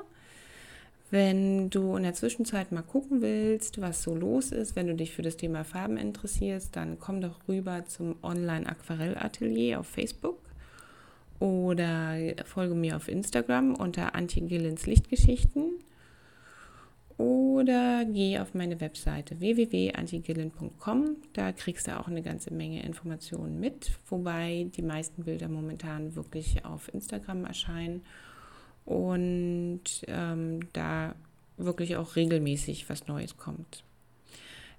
Wenn 1.10 1.70
du 1.70 1.96
in 1.96 2.04
der 2.04 2.14
Zwischenzeit 2.14 2.72
mal 2.72 2.82
gucken 2.82 3.20
willst, 3.20 3.80
was 3.80 4.02
so 4.02 4.14
los 4.14 4.50
ist, 4.50 4.76
wenn 4.76 4.86
du 4.86 4.94
dich 4.94 5.12
für 5.12 5.22
das 5.22 5.36
Thema 5.36 5.64
Farben 5.64 5.96
interessierst, 5.96 6.74
dann 6.74 6.98
komm 6.98 7.20
doch 7.20 7.46
rüber 7.48 7.84
zum 7.84 8.16
Online-Aquarell-Atelier 8.22 9.80
auf 9.80 9.86
Facebook 9.86 10.43
oder 11.40 12.16
folge 12.44 12.74
mir 12.74 12.96
auf 12.96 13.08
Instagram 13.08 13.74
unter 13.74 14.14
Antje 14.14 14.42
Gillens 14.42 14.86
Lichtgeschichten 14.86 15.72
oder 17.16 18.04
geh 18.04 18.38
auf 18.40 18.54
meine 18.54 18.80
Webseite 18.80 19.38
www.antigillen.com. 19.38 21.16
Da 21.32 21.52
kriegst 21.52 21.86
du 21.86 21.98
auch 21.98 22.08
eine 22.08 22.22
ganze 22.22 22.52
Menge 22.52 22.82
Informationen 22.82 23.60
mit, 23.60 23.92
wobei 24.08 24.66
die 24.76 24.82
meisten 24.82 25.22
Bilder 25.24 25.48
momentan 25.48 26.16
wirklich 26.16 26.64
auf 26.64 26.92
Instagram 26.92 27.44
erscheinen 27.44 28.02
und 28.84 29.82
ähm, 30.08 30.60
da 30.72 31.14
wirklich 31.56 31.96
auch 31.96 32.16
regelmäßig 32.16 32.88
was 32.90 33.06
Neues 33.06 33.36
kommt. 33.36 33.84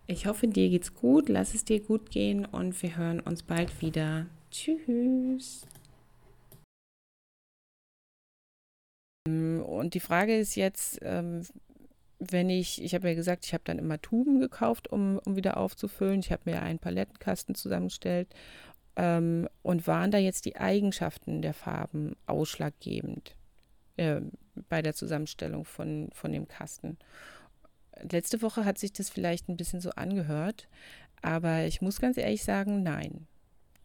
Ich 0.08 0.28
hoffe, 0.28 0.48
dir 0.48 0.70
geht's 0.70 0.94
gut, 0.94 1.30
lass 1.30 1.56
es 1.56 1.64
dir 1.64 1.80
gut 1.80 2.12
gehen 2.12 2.46
und 2.46 2.80
wir 2.84 2.98
hören 2.98 3.22
uns 3.22 3.44
bald 3.44 3.82
wieder. 3.82 4.26
Tschüss. 4.52 5.66
Und 9.28 9.96
die 9.96 10.00
Frage 10.00 10.38
ist 10.38 10.56
jetzt, 10.56 11.00
ähm, 11.02 11.42
wenn 12.20 12.50
ich, 12.50 12.82
ich 12.84 12.94
habe 12.94 13.10
ja 13.10 13.16
gesagt, 13.16 13.46
ich 13.46 13.54
habe 13.54 13.64
dann 13.66 13.80
immer 13.80 14.02
Tuben 14.02 14.40
gekauft, 14.40 14.88
um, 14.92 15.20
um 15.26 15.36
wieder 15.36 15.58
aufzufüllen. 15.58 16.20
Ich 16.20 16.32
habe 16.32 16.44
mir 16.46 16.62
einen 16.62 16.80
Palettenkasten 16.80 17.56
zusammengestellt. 17.56 18.28
Ähm, 18.96 19.50
und 19.62 19.88
waren 19.88 20.12
da 20.12 20.18
jetzt 20.18 20.46
die 20.46 20.56
Eigenschaften 20.56 21.42
der 21.42 21.54
Farben 21.54 22.16
ausschlaggebend 22.28 23.36
äh, 23.98 24.22
bei 24.70 24.82
der 24.82 24.94
Zusammenstellung 24.94 25.66
von, 25.66 26.10
von 26.14 26.32
dem 26.32 26.48
Kasten? 26.48 26.98
Letzte 28.00 28.42
Woche 28.42 28.64
hat 28.64 28.78
sich 28.78 28.94
das 28.94 29.10
vielleicht 29.10 29.50
ein 29.50 29.58
bisschen 29.58 29.82
so 29.82 29.90
angehört, 29.92 30.68
aber 31.22 31.64
ich 31.64 31.82
muss 31.82 32.00
ganz 32.00 32.18
ehrlich 32.18 32.44
sagen, 32.44 32.84
nein 32.84 33.28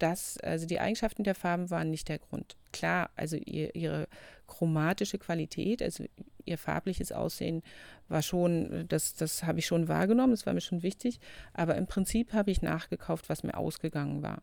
das, 0.03 0.39
also 0.39 0.67
die 0.67 0.81
Eigenschaften 0.81 1.25
der 1.25 1.35
Farben 1.35 1.71
waren 1.71 1.91
nicht 1.91 2.09
der 2.09 2.19
Grund. 2.19 2.57
Klar, 2.73 3.11
also 3.17 3.37
ihr, 3.37 3.75
ihre 3.75 4.09
chromatische 4.47 5.19
Qualität, 5.19 5.83
also 5.83 6.05
ihr 6.45 6.59
farbliches 6.59 7.13
Aussehen 7.13 7.63
war 8.09 8.23
schon, 8.23 8.87
das, 8.89 9.15
das 9.15 9.45
habe 9.45 9.61
ich 9.61 9.67
schon 9.67 9.89
wahrgenommen, 9.89 10.33
das 10.33 10.47
war 10.47 10.53
mir 10.53 10.61
schon 10.61 10.83
wichtig, 10.83 11.21
aber 11.53 11.77
im 11.77 11.87
Prinzip 11.87 12.33
habe 12.33 12.51
ich 12.51 12.63
nachgekauft, 12.63 13.29
was 13.29 13.43
mir 13.43 13.57
ausgegangen 13.57 14.23
war. 14.23 14.43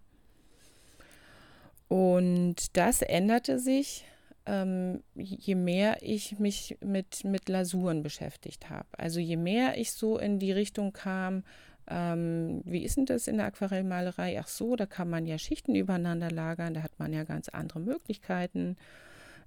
Und 1.88 2.78
das 2.78 3.02
änderte 3.02 3.60
sich, 3.60 4.06
ähm, 4.46 5.04
je 5.16 5.56
mehr 5.56 5.98
ich 6.02 6.40
mich 6.40 6.78
mit, 6.82 7.24
mit 7.24 7.50
Lasuren 7.50 8.04
beschäftigt 8.04 8.70
habe. 8.70 8.88
Also 8.98 9.20
je 9.20 9.38
mehr 9.38 9.78
ich 9.78 9.92
so 9.92 10.18
in 10.18 10.40
die 10.40 10.52
Richtung 10.52 10.94
kam, 10.94 11.44
ähm, 11.89 12.62
wie 12.65 12.84
ist 12.84 12.98
denn 12.98 13.06
das 13.06 13.27
in 13.27 13.38
der 13.38 13.48
Aquarellmalerei? 13.48 14.39
Ach 14.39 14.48
so, 14.48 14.75
da 14.75 14.86
kann 14.86 15.10
man 15.10 15.25
ja 15.25 15.38
Schichten 15.38 15.75
übereinander 15.75 16.32
lagern, 16.32 16.74
da 16.74 16.84
hat 16.84 17.00
man 17.00 17.13
ja 17.13 17.24
ganz 17.24 17.50
andere 17.50 17.79
Möglichkeiten. 17.79 18.77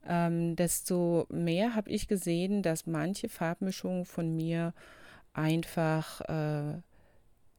Ähm, 0.09 0.57
desto 0.57 1.27
mehr 1.31 1.75
habe 1.75 1.91
ich 1.91 2.09
gesehen, 2.09 2.63
dass 2.63 2.87
manche 2.87 3.29
Farbmischungen 3.29 4.07
von 4.07 4.35
mir 4.35 4.73
einfach, 5.35 6.21
äh, 6.23 6.81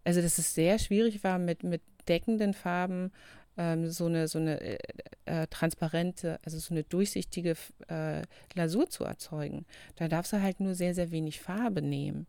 also 0.03 0.21
dass 0.21 0.37
es 0.37 0.55
sehr 0.55 0.79
schwierig 0.79 1.23
war, 1.23 1.37
mit, 1.37 1.63
mit 1.63 1.81
deckenden 2.07 2.53
Farben 2.53 3.11
ähm, 3.57 3.89
so 3.89 4.05
eine, 4.07 4.27
so 4.27 4.39
eine 4.39 4.59
äh, 4.59 4.77
äh, 5.25 5.47
transparente, 5.47 6.39
also 6.43 6.57
so 6.57 6.73
eine 6.73 6.83
durchsichtige 6.83 7.55
äh, 7.87 8.23
Lasur 8.55 8.89
zu 8.89 9.03
erzeugen. 9.03 9.65
Da 9.95 10.07
darfst 10.07 10.33
du 10.33 10.41
halt 10.41 10.59
nur 10.59 10.73
sehr, 10.73 10.95
sehr 10.95 11.11
wenig 11.11 11.41
Farbe 11.41 11.81
nehmen. 11.81 12.27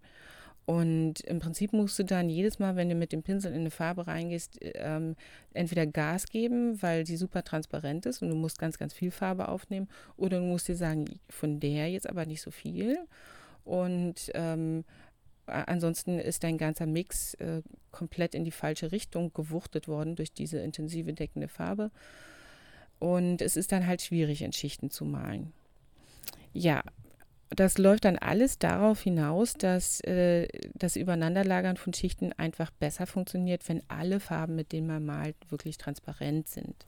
Und 0.64 1.21
im 1.23 1.40
Prinzip 1.40 1.73
musst 1.73 1.99
du 1.99 2.04
dann 2.04 2.28
jedes 2.28 2.59
Mal, 2.59 2.76
wenn 2.76 2.88
du 2.88 2.95
mit 2.95 3.12
dem 3.12 3.23
Pinsel 3.23 3.52
in 3.52 3.61
eine 3.61 3.71
Farbe 3.71 4.07
reingehst, 4.07 4.59
ähm, 4.61 5.16
entweder 5.52 5.87
Gas 5.87 6.26
geben, 6.26 6.81
weil 6.81 7.02
die 7.02 7.16
super 7.16 7.42
transparent 7.42 8.07
ist 8.07 8.23
und 8.23 8.28
du 8.28 8.37
musst 8.37 8.59
ganz, 8.59 8.78
ganz 8.78 8.92
viel 8.95 9.11
Farbe 9.11 9.49
aufnehmen, 9.49 9.88
oder 10.16 10.38
du 10.38 10.45
musst 10.45 10.69
dir 10.69 10.76
sagen, 10.76 11.07
von 11.28 11.59
der 11.59 11.90
jetzt 11.90 12.09
aber 12.09 12.26
nicht 12.26 12.42
so 12.42 12.52
viel. 12.52 12.97
Und 13.64 14.31
ähm, 14.35 14.85
ansonsten 15.47 16.21
ist 16.21 16.45
dein 16.45 16.59
ganzer 16.59 16.87
Mix 16.87 17.35
äh, 17.35 17.62
komplett 17.90 18.35
in 18.35 18.45
die 18.45 18.50
falsche 18.52 18.92
Richtung 18.92 19.33
gewuchtet 19.33 19.88
worden 19.88 20.14
durch 20.14 20.33
diese 20.33 20.59
intensive 20.61 21.12
deckende 21.12 21.49
Farbe. 21.49 21.90
Und 23.00 23.42
es 23.42 23.57
ist 23.57 23.73
dann 23.73 23.87
halt 23.87 24.00
schwierig, 24.00 24.42
in 24.42 24.52
Schichten 24.52 24.90
zu 24.90 25.04
malen. 25.04 25.52
Ja, 26.52 26.83
das 27.54 27.78
läuft 27.78 28.04
dann 28.04 28.18
alles 28.18 28.59
darauf 28.59 29.02
hinaus, 29.02 29.54
dass 29.54 30.00
äh, 30.00 30.49
das 30.75 30.97
Übereinanderlagern 30.97 31.76
von 31.76 31.92
Schichten 31.92 32.32
einfach 32.32 32.71
besser 32.71 33.06
funktioniert, 33.06 33.68
wenn 33.68 33.82
alle 33.88 34.21
Farben, 34.21 34.56
mit 34.56 34.73
denen 34.73 34.87
man 34.87 35.04
malt, 35.04 35.37
wirklich 35.49 35.78
transparent 35.78 36.49
sind. 36.49 36.87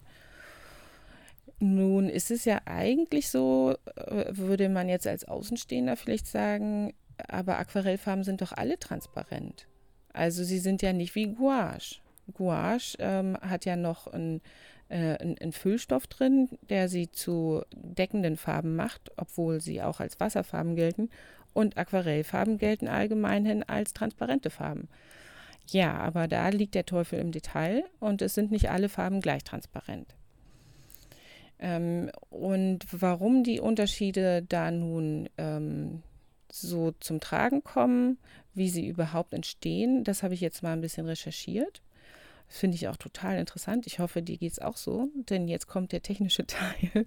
Nun 1.60 2.08
ist 2.08 2.30
es 2.30 2.44
ja 2.44 2.60
eigentlich 2.66 3.28
so, 3.28 3.76
äh, 3.96 4.24
würde 4.30 4.68
man 4.68 4.88
jetzt 4.88 5.06
als 5.06 5.26
Außenstehender 5.26 5.96
vielleicht 5.96 6.26
sagen, 6.26 6.94
aber 7.28 7.58
Aquarellfarben 7.58 8.24
sind 8.24 8.40
doch 8.42 8.52
alle 8.52 8.78
transparent. 8.78 9.66
Also 10.12 10.44
sie 10.44 10.58
sind 10.58 10.82
ja 10.82 10.92
nicht 10.92 11.14
wie 11.14 11.34
Gouache. 11.34 12.00
Gouache 12.32 12.96
ähm, 12.98 13.36
hat 13.40 13.64
ja 13.64 13.76
noch 13.76 14.06
ein 14.06 14.40
äh, 14.94 15.18
ein, 15.40 15.50
Füllstoff 15.50 16.06
drin, 16.06 16.48
der 16.70 16.88
sie 16.88 17.10
zu 17.10 17.62
deckenden 17.72 18.36
Farben 18.36 18.76
macht, 18.76 19.10
obwohl 19.16 19.60
sie 19.60 19.82
auch 19.82 19.98
als 19.98 20.20
Wasserfarben 20.20 20.76
gelten. 20.76 21.10
Und 21.52 21.76
Aquarellfarben 21.76 22.58
gelten 22.58 22.86
allgemeinhin 22.86 23.64
als 23.64 23.92
transparente 23.92 24.50
Farben. 24.50 24.88
Ja, 25.68 25.94
aber 25.94 26.28
da 26.28 26.48
liegt 26.48 26.76
der 26.76 26.86
Teufel 26.86 27.18
im 27.18 27.32
Detail 27.32 27.84
und 27.98 28.22
es 28.22 28.34
sind 28.34 28.52
nicht 28.52 28.70
alle 28.70 28.88
Farben 28.88 29.20
gleich 29.20 29.42
transparent. 29.42 30.14
Ähm, 31.58 32.10
und 32.30 32.86
warum 32.92 33.42
die 33.42 33.58
Unterschiede 33.58 34.42
da 34.42 34.70
nun 34.70 35.28
ähm, 35.38 36.02
so 36.52 36.92
zum 37.00 37.18
Tragen 37.18 37.64
kommen, 37.64 38.18
wie 38.52 38.68
sie 38.68 38.86
überhaupt 38.86 39.34
entstehen, 39.34 40.04
das 40.04 40.22
habe 40.22 40.34
ich 40.34 40.40
jetzt 40.40 40.62
mal 40.62 40.72
ein 40.72 40.80
bisschen 40.80 41.06
recherchiert. 41.06 41.82
Finde 42.46 42.76
ich 42.76 42.88
auch 42.88 42.96
total 42.96 43.38
interessant. 43.38 43.86
Ich 43.86 43.98
hoffe, 43.98 44.22
dir 44.22 44.36
geht 44.36 44.52
es 44.52 44.58
auch 44.58 44.76
so, 44.76 45.08
denn 45.14 45.48
jetzt 45.48 45.66
kommt 45.66 45.92
der 45.92 46.02
technische 46.02 46.46
Teil. 46.46 47.06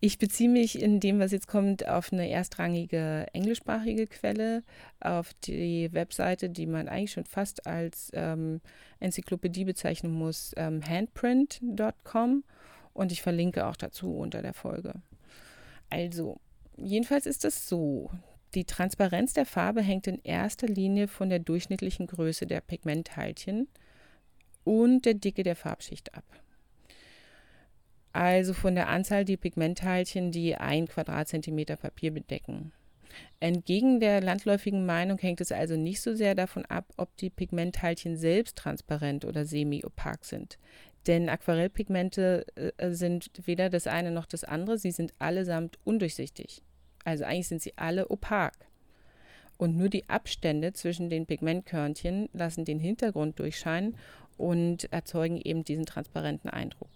Ich 0.00 0.18
beziehe 0.18 0.50
mich 0.50 0.80
in 0.80 1.00
dem, 1.00 1.18
was 1.18 1.32
jetzt 1.32 1.48
kommt, 1.48 1.88
auf 1.88 2.12
eine 2.12 2.28
erstrangige 2.28 3.26
englischsprachige 3.32 4.06
Quelle, 4.06 4.62
auf 5.00 5.32
die 5.44 5.90
Webseite, 5.92 6.50
die 6.50 6.66
man 6.66 6.88
eigentlich 6.88 7.12
schon 7.12 7.24
fast 7.24 7.66
als 7.66 8.10
ähm, 8.12 8.60
Enzyklopädie 9.00 9.64
bezeichnen 9.64 10.12
muss, 10.12 10.52
ähm, 10.56 10.86
handprint.com. 10.86 12.44
Und 12.92 13.12
ich 13.12 13.22
verlinke 13.22 13.66
auch 13.66 13.76
dazu 13.76 14.14
unter 14.14 14.42
der 14.42 14.52
Folge. 14.52 14.94
Also, 15.90 16.38
jedenfalls 16.76 17.26
ist 17.26 17.44
es 17.44 17.68
so. 17.68 18.10
Die 18.54 18.66
Transparenz 18.66 19.32
der 19.32 19.46
Farbe 19.46 19.82
hängt 19.82 20.06
in 20.06 20.20
erster 20.22 20.68
Linie 20.68 21.08
von 21.08 21.28
der 21.28 21.40
durchschnittlichen 21.40 22.06
Größe 22.06 22.46
der 22.46 22.60
Pigmentteilchen 22.60 23.68
und 24.64 25.04
der 25.04 25.14
Dicke 25.14 25.42
der 25.42 25.56
Farbschicht 25.56 26.14
ab. 26.14 26.24
Also 28.12 28.54
von 28.54 28.74
der 28.74 28.88
Anzahl 28.88 29.24
die 29.24 29.36
Pigmentteilchen, 29.36 30.30
die 30.30 30.54
ein 30.54 30.86
Quadratzentimeter 30.86 31.76
Papier 31.76 32.12
bedecken. 32.12 32.72
Entgegen 33.40 34.00
der 34.00 34.20
landläufigen 34.20 34.86
Meinung 34.86 35.18
hängt 35.18 35.40
es 35.40 35.52
also 35.52 35.76
nicht 35.76 36.00
so 36.00 36.14
sehr 36.14 36.34
davon 36.34 36.64
ab, 36.66 36.86
ob 36.96 37.16
die 37.16 37.30
Pigmentteilchen 37.30 38.16
selbst 38.16 38.56
transparent 38.56 39.24
oder 39.24 39.44
semi-opak 39.44 40.24
sind. 40.24 40.58
Denn 41.06 41.28
Aquarellpigmente 41.28 42.46
äh, 42.56 42.90
sind 42.90 43.30
weder 43.44 43.68
das 43.68 43.86
eine 43.86 44.10
noch 44.10 44.26
das 44.26 44.44
andere, 44.44 44.78
sie 44.78 44.90
sind 44.90 45.12
allesamt 45.18 45.78
undurchsichtig. 45.84 46.62
Also 47.04 47.24
eigentlich 47.24 47.48
sind 47.48 47.62
sie 47.62 47.74
alle 47.76 48.10
opak. 48.10 48.54
Und 49.56 49.76
nur 49.76 49.88
die 49.88 50.08
Abstände 50.08 50.72
zwischen 50.72 51.10
den 51.10 51.26
Pigmentkörnchen 51.26 52.28
lassen 52.32 52.64
den 52.64 52.80
Hintergrund 52.80 53.38
durchscheinen 53.38 53.96
und 54.36 54.92
erzeugen 54.92 55.40
eben 55.40 55.64
diesen 55.64 55.86
transparenten 55.86 56.50
Eindruck. 56.50 56.88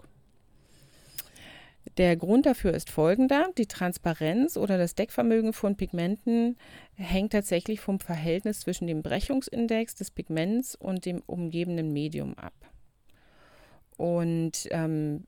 Der 1.97 2.17
Grund 2.17 2.47
dafür 2.47 2.75
ist 2.75 2.91
folgender. 2.91 3.49
Die 3.57 3.67
Transparenz 3.67 4.57
oder 4.57 4.79
das 4.79 4.95
Deckvermögen 4.95 5.53
von 5.53 5.77
Pigmenten 5.77 6.57
hängt 6.95 7.33
tatsächlich 7.33 7.81
vom 7.81 7.99
Verhältnis 7.99 8.61
zwischen 8.61 8.87
dem 8.87 9.03
Brechungsindex 9.03 9.95
des 9.95 10.11
Pigments 10.11 10.75
und 10.75 11.07
dem 11.07 11.23
umgebenden 11.27 11.93
Medium 11.93 12.35
ab. 12.35 12.55
Und 13.97 14.69
ähm, 14.71 15.25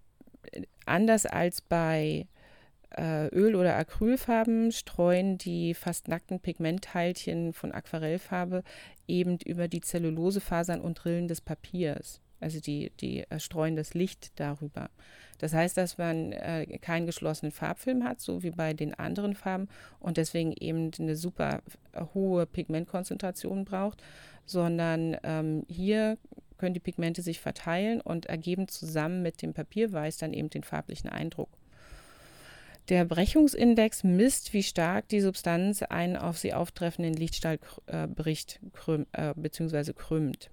anders 0.85 1.27
als 1.27 1.61
bei 1.61 2.27
äh, 2.27 2.40
Öl- 2.97 3.55
oder 3.55 3.77
Acrylfarben 3.77 4.73
streuen 4.73 5.39
die 5.39 5.75
fast 5.75 6.09
nackten 6.09 6.41
Pigmentteilchen 6.41 7.53
von 7.53 7.73
Aquarellfarbe 7.73 8.63
eben 9.07 9.39
über 9.45 9.69
die 9.69 9.81
Zellulosefasern 9.81 10.81
und 10.81 11.05
Rillen 11.05 11.29
des 11.29 11.41
Papiers. 11.41 12.21
Also 12.41 12.59
die, 12.59 12.91
die 13.01 13.31
äh, 13.31 13.39
streuen 13.39 13.77
das 13.77 13.95
Licht 13.95 14.33
darüber. 14.41 14.89
Das 15.39 15.55
heißt, 15.55 15.77
dass 15.77 15.99
man 15.99 16.33
äh, 16.33 16.67
keinen 16.81 17.07
geschlossenen 17.07 17.53
Farbfilm 17.53 18.05
hat, 18.05 18.21
so 18.21 18.43
wie 18.43 18.51
bei 18.51 18.73
den 18.73 18.95
anderen 18.95 19.35
Farben 19.35 19.69
und 19.99 20.17
deswegen 20.17 20.53
eben 20.53 20.91
eine 20.99 21.17
super 21.17 21.63
äh, 21.93 22.03
hohe 22.15 22.47
Pigmentkonzentration 22.47 23.65
braucht, 23.65 24.03
sondern 24.47 25.17
ähm, 25.23 25.65
hier 25.69 26.19
können 26.59 26.75
die 26.75 26.81
Pigmente 26.81 27.23
sich 27.23 27.41
verteilen 27.41 28.01
und 28.01 28.27
ergeben 28.27 28.69
zusammen 28.69 29.23
mit 29.23 29.41
dem 29.41 29.55
Papierweiß 29.55 30.19
dann 30.19 30.35
eben 30.35 30.51
den 30.51 30.63
farblichen 30.63 31.09
Eindruck. 31.09 31.49
Der 32.91 33.05
Brechungsindex 33.05 34.03
misst, 34.03 34.53
wie 34.53 34.65
stark 34.65 35.09
die 35.09 35.21
Substanz 35.21 35.83
einen 35.83 36.17
auf 36.17 36.39
sie 36.39 36.53
auftreffenden 36.53 37.15
Lichtstrahl 37.15 37.61
äh, 37.87 38.09
bricht 38.09 38.59
krüm, 38.73 39.07
äh, 39.13 39.33
bzw. 39.37 39.93
krümmt. 39.93 40.51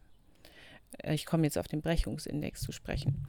Ich 1.04 1.26
komme 1.26 1.46
jetzt 1.46 1.58
auf 1.58 1.68
den 1.68 1.82
Brechungsindex 1.82 2.62
zu 2.62 2.72
sprechen. 2.72 3.26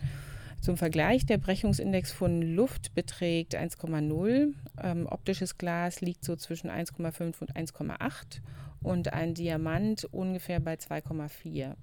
Zum 0.60 0.76
Vergleich, 0.76 1.24
der 1.24 1.38
Brechungsindex 1.38 2.12
von 2.12 2.42
Luft 2.42 2.94
beträgt 2.94 3.56
1,0, 3.56 4.52
ähm, 4.82 5.06
optisches 5.06 5.56
Glas 5.56 6.02
liegt 6.02 6.22
so 6.22 6.36
zwischen 6.36 6.68
1,5 6.68 7.40
und 7.40 7.56
1,8 7.56 8.42
und 8.82 9.14
ein 9.14 9.32
Diamant 9.32 10.04
ungefähr 10.04 10.60
bei 10.60 10.74
2,4. 10.74 11.76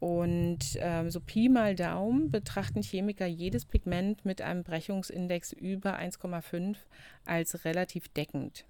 Und 0.00 0.78
ähm, 0.78 1.10
so 1.10 1.20
Pi 1.20 1.50
mal 1.50 1.74
Daumen 1.74 2.30
betrachten 2.30 2.82
Chemiker 2.82 3.26
jedes 3.26 3.66
Pigment 3.66 4.24
mit 4.24 4.40
einem 4.40 4.64
Brechungsindex 4.64 5.52
über 5.52 5.98
1,5 5.98 6.76
als 7.26 7.66
relativ 7.66 8.08
deckend, 8.08 8.64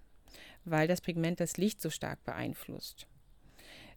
weil 0.65 0.89
das 0.89 0.99
Pigment 0.99 1.39
das 1.39 1.55
Licht 1.55 1.81
so 1.81 1.89
stark 1.89 2.23
beeinflusst. 2.25 3.07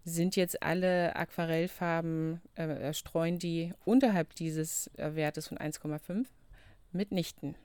Sind 0.05 0.37
jetzt 0.37 0.63
alle 0.63 1.17
Aquarellfarben, 1.17 2.41
äh, 2.55 2.95
streuen 2.95 3.41
die 3.41 3.73
unterhalb 3.85 4.35
dieses 4.37 4.89
äh, 4.97 5.17
Wertes 5.17 5.49
von 5.49 5.59
1,5? 5.59 6.27
Mitnichten. 6.93 7.57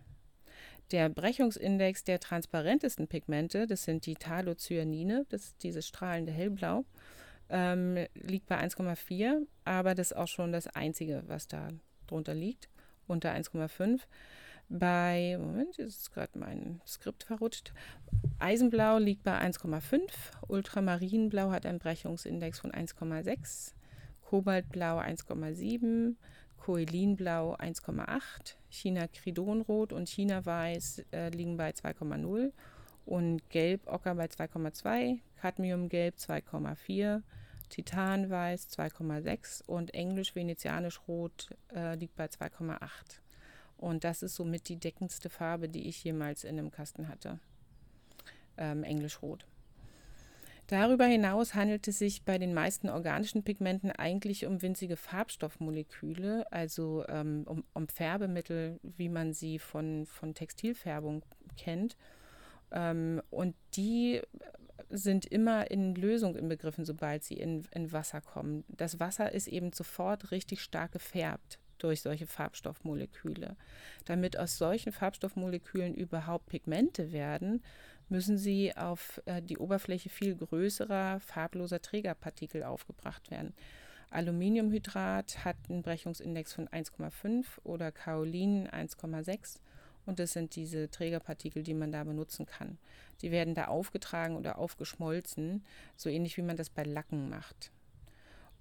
Der 0.91 1.09
Brechungsindex 1.09 2.03
der 2.03 2.19
transparentesten 2.19 3.07
Pigmente, 3.07 3.67
das 3.67 3.83
sind 3.83 4.07
die 4.07 4.15
Thalocyanine, 4.15 5.27
das 5.29 5.43
ist 5.43 5.63
dieses 5.63 5.87
strahlende 5.87 6.31
Hellblau, 6.31 6.85
ähm, 7.49 7.97
liegt 8.13 8.47
bei 8.47 8.59
1,4, 8.59 9.45
aber 9.65 9.95
das 9.95 10.11
ist 10.11 10.17
auch 10.17 10.27
schon 10.27 10.51
das 10.51 10.67
Einzige, 10.67 11.23
was 11.27 11.47
da 11.47 11.69
drunter 12.07 12.33
liegt, 12.33 12.69
unter 13.07 13.31
1,5. 13.31 14.01
Bei, 14.71 15.35
Moment, 15.39 15.77
jetzt 15.77 15.99
ist 15.99 16.13
gerade 16.13 16.37
mein 16.37 16.79
Skript 16.85 17.23
verrutscht. 17.23 17.73
Eisenblau 18.37 18.99
liegt 18.99 19.23
bei 19.23 19.39
1,5, 19.39 20.11
Ultramarinblau 20.47 21.49
hat 21.49 21.65
einen 21.65 21.79
Brechungsindex 21.79 22.59
von 22.59 22.71
1,6, 22.71 23.73
Kobaltblau 24.21 24.99
1,7, 24.99 26.15
Koelinblau 26.57 27.55
1,8, 27.55 28.55
China-Kridonrot 28.69 29.91
und 29.91 30.07
China-Weiß 30.07 31.03
äh, 31.11 31.29
liegen 31.29 31.57
bei 31.57 31.71
2,0 31.71 32.51
und 33.09 33.49
Gelb-Ocker 33.49 34.13
bei 34.13 34.25
2,2, 34.25 35.17
Cadmiumgelb 35.41 36.15
2,4, 36.15 37.23
Titanweiß 37.69 38.69
2,6 38.69 39.65
und 39.65 39.95
Englisch-Venezianisch-Rot 39.95 41.49
äh, 41.73 41.95
liegt 41.95 42.15
bei 42.15 42.25
2,8. 42.25 42.77
Und 43.77 44.03
das 44.03 44.21
ist 44.21 44.35
somit 44.35 44.69
die 44.69 44.75
deckendste 44.75 45.29
Farbe, 45.29 45.69
die 45.69 45.87
ich 45.87 46.03
jemals 46.03 46.43
in 46.43 46.59
einem 46.59 46.69
Kasten 46.69 47.07
hatte. 47.07 47.39
Ähm, 48.57 48.83
Englisch-Rot. 48.83 49.47
Darüber 50.67 51.05
hinaus 51.05 51.55
handelt 51.55 51.87
es 51.87 51.97
sich 51.97 52.25
bei 52.25 52.37
den 52.37 52.53
meisten 52.53 52.89
organischen 52.89 53.41
Pigmenten 53.41 53.89
eigentlich 53.89 54.45
um 54.45 54.61
winzige 54.61 54.97
Farbstoffmoleküle, 54.97 56.45
also 56.51 57.05
ähm, 57.07 57.43
um, 57.47 57.63
um, 57.73 57.87
Färbemittel, 57.87 58.79
wie 58.83 59.09
man 59.09 59.33
sie 59.33 59.57
von, 59.57 60.05
von 60.05 60.35
Textilfärbung 60.35 61.25
kennt. 61.57 61.97
Ähm, 62.71 63.21
und 63.29 63.55
die 63.75 64.21
sind 64.89 65.25
immer 65.25 65.69
in 65.69 65.95
Lösung 65.95 66.35
inbegriffen, 66.35 66.85
sobald 66.85 67.23
sie 67.23 67.35
in, 67.35 67.67
in 67.71 67.91
Wasser 67.91 68.21
kommen. 68.21 68.63
Das 68.67 68.99
Wasser 68.99 69.31
ist 69.31 69.47
eben 69.47 69.71
sofort 69.71 70.31
richtig 70.31 70.61
stark 70.61 70.91
gefärbt 70.93 71.59
durch 71.77 72.01
solche 72.01 72.27
Farbstoffmoleküle. 72.27 73.55
Damit 74.05 74.37
aus 74.37 74.57
solchen 74.57 74.91
Farbstoffmolekülen 74.91 75.95
überhaupt 75.95 76.47
Pigmente 76.47 77.11
werden, 77.11 77.63
müssen 78.09 78.37
sie 78.37 78.75
auf 78.75 79.21
äh, 79.25 79.41
die 79.41 79.57
Oberfläche 79.57 80.09
viel 80.09 80.35
größerer, 80.35 81.19
farbloser 81.19 81.81
Trägerpartikel 81.81 82.63
aufgebracht 82.63 83.29
werden. 83.31 83.53
Aluminiumhydrat 84.09 85.45
hat 85.45 85.57
einen 85.69 85.83
Brechungsindex 85.83 86.53
von 86.53 86.67
1,5 86.67 87.45
oder 87.63 87.91
Kaolin 87.91 88.67
1,6 88.67 89.59
und 90.09 90.17
das 90.19 90.33
sind 90.33 90.55
diese 90.55 90.89
Trägerpartikel, 90.89 91.61
die 91.61 91.75
man 91.75 91.91
da 91.91 92.03
benutzen 92.03 92.47
kann. 92.47 92.79
Die 93.21 93.29
werden 93.29 93.53
da 93.53 93.65
aufgetragen 93.65 94.35
oder 94.37 94.57
aufgeschmolzen, 94.57 95.63
so 95.95 96.09
ähnlich 96.09 96.35
wie 96.35 96.41
man 96.41 96.57
das 96.57 96.71
bei 96.71 96.83
Lacken 96.83 97.29
macht. 97.29 97.71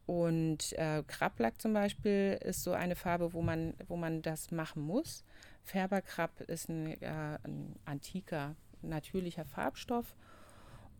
Und 0.04 0.74
äh, 0.74 1.02
Krablack 1.06 1.60
zum 1.60 1.72
Beispiel 1.72 2.38
ist 2.42 2.62
so 2.62 2.72
eine 2.72 2.96
Farbe, 2.96 3.32
wo 3.32 3.40
man, 3.40 3.72
wo 3.88 3.96
man 3.96 4.20
das 4.20 4.50
machen 4.50 4.82
muss. 4.82 5.24
Färberkrab 5.64 6.42
ist 6.42 6.68
ein, 6.68 7.00
äh, 7.00 7.38
ein 7.42 7.76
antiker, 7.86 8.54
natürlicher 8.82 9.46
Farbstoff 9.46 10.14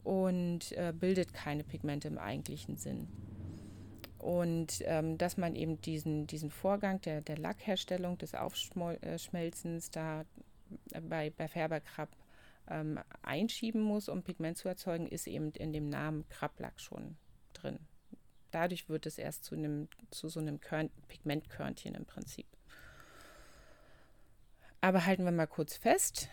und 0.02 0.72
äh, 0.72 0.94
bildet 0.98 1.34
keine 1.34 1.62
Pigmente 1.62 2.08
im 2.08 2.18
eigentlichen 2.18 2.78
Sinn. 2.78 3.08
Und 4.18 4.82
ähm, 4.84 5.16
dass 5.16 5.36
man 5.36 5.54
eben 5.54 5.80
diesen, 5.80 6.26
diesen 6.26 6.50
Vorgang 6.50 7.00
der, 7.02 7.20
der 7.20 7.38
Lackherstellung, 7.38 8.18
des 8.18 8.34
Aufschmelzens 8.34 9.90
da 9.90 10.24
äh, 10.92 11.00
bei, 11.00 11.30
bei 11.30 11.46
Färberkrab 11.46 12.08
ähm, 12.68 12.98
einschieben 13.22 13.80
muss, 13.80 14.08
um 14.08 14.22
Pigment 14.22 14.58
zu 14.58 14.68
erzeugen, 14.68 15.06
ist 15.06 15.26
eben 15.26 15.52
in 15.52 15.72
dem 15.72 15.88
Namen 15.88 16.28
Krablack 16.28 16.80
schon 16.80 17.16
drin. 17.54 17.78
Dadurch 18.50 18.88
wird 18.88 19.06
es 19.06 19.18
erst 19.18 19.44
zu, 19.44 19.54
einem, 19.54 19.88
zu 20.10 20.28
so 20.28 20.40
einem 20.40 20.60
Körn, 20.60 20.90
Pigmentkörnchen 21.08 21.94
im 21.94 22.04
Prinzip. 22.04 22.46
Aber 24.80 25.06
halten 25.06 25.24
wir 25.24 25.32
mal 25.32 25.46
kurz 25.46 25.76
fest, 25.76 26.28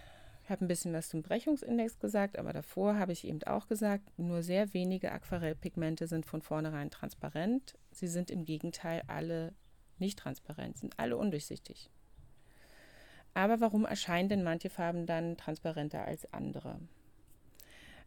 ich 0.45 0.51
habe 0.51 0.63
ein 0.63 0.67
bisschen 0.67 0.93
was 0.93 1.09
zum 1.09 1.23
Brechungsindex 1.23 1.97
gesagt, 1.97 2.37
aber 2.37 2.53
davor 2.53 2.99
habe 2.99 3.11
ich 3.11 3.27
eben 3.27 3.41
auch 3.45 3.67
gesagt, 3.67 4.03
nur 4.19 4.43
sehr 4.43 4.75
wenige 4.75 5.11
Aquarellpigmente 5.11 6.05
sind 6.05 6.23
von 6.23 6.43
vornherein 6.43 6.91
transparent. 6.91 7.73
Sie 7.89 8.07
sind 8.07 8.29
im 8.29 8.45
Gegenteil 8.45 9.01
alle 9.07 9.55
nicht 9.97 10.19
transparent, 10.19 10.77
sind 10.77 10.99
alle 10.99 11.17
undurchsichtig. 11.17 11.89
Aber 13.33 13.59
warum 13.59 13.85
erscheinen 13.85 14.29
denn 14.29 14.43
manche 14.43 14.69
Farben 14.69 15.07
dann 15.07 15.35
transparenter 15.35 16.05
als 16.05 16.31
andere? 16.31 16.79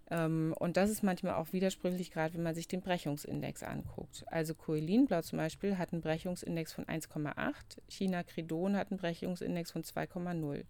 Ähm, 0.08 0.54
und 0.60 0.76
das 0.76 0.90
ist 0.90 1.02
manchmal 1.02 1.34
auch 1.34 1.52
widersprüchlich, 1.52 2.12
gerade 2.12 2.34
wenn 2.34 2.44
man 2.44 2.54
sich 2.54 2.68
den 2.68 2.82
Brechungsindex 2.82 3.64
anguckt. 3.64 4.24
Also 4.28 4.54
Coelinblau 4.54 5.22
zum 5.22 5.38
Beispiel 5.38 5.76
hat 5.76 5.92
einen 5.92 6.02
Brechungsindex 6.02 6.72
von 6.72 6.84
1,8, 6.84 7.54
China 7.88 8.22
Credon 8.22 8.76
hat 8.76 8.92
einen 8.92 9.00
Brechungsindex 9.00 9.72
von 9.72 9.82
2,0. 9.82 10.62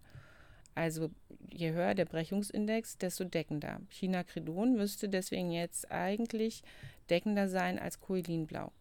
Also 0.79 1.09
je 1.49 1.73
höher 1.73 1.93
der 1.93 2.05
Brechungsindex, 2.05 2.97
desto 2.97 3.25
deckender. 3.25 3.81
China-Credon 3.89 4.77
müsste 4.77 5.09
deswegen 5.09 5.51
jetzt 5.51 5.91
eigentlich 5.91 6.63
deckender 7.09 7.49
sein 7.49 7.77
als 7.77 7.99
Coelinblau. 7.99 8.71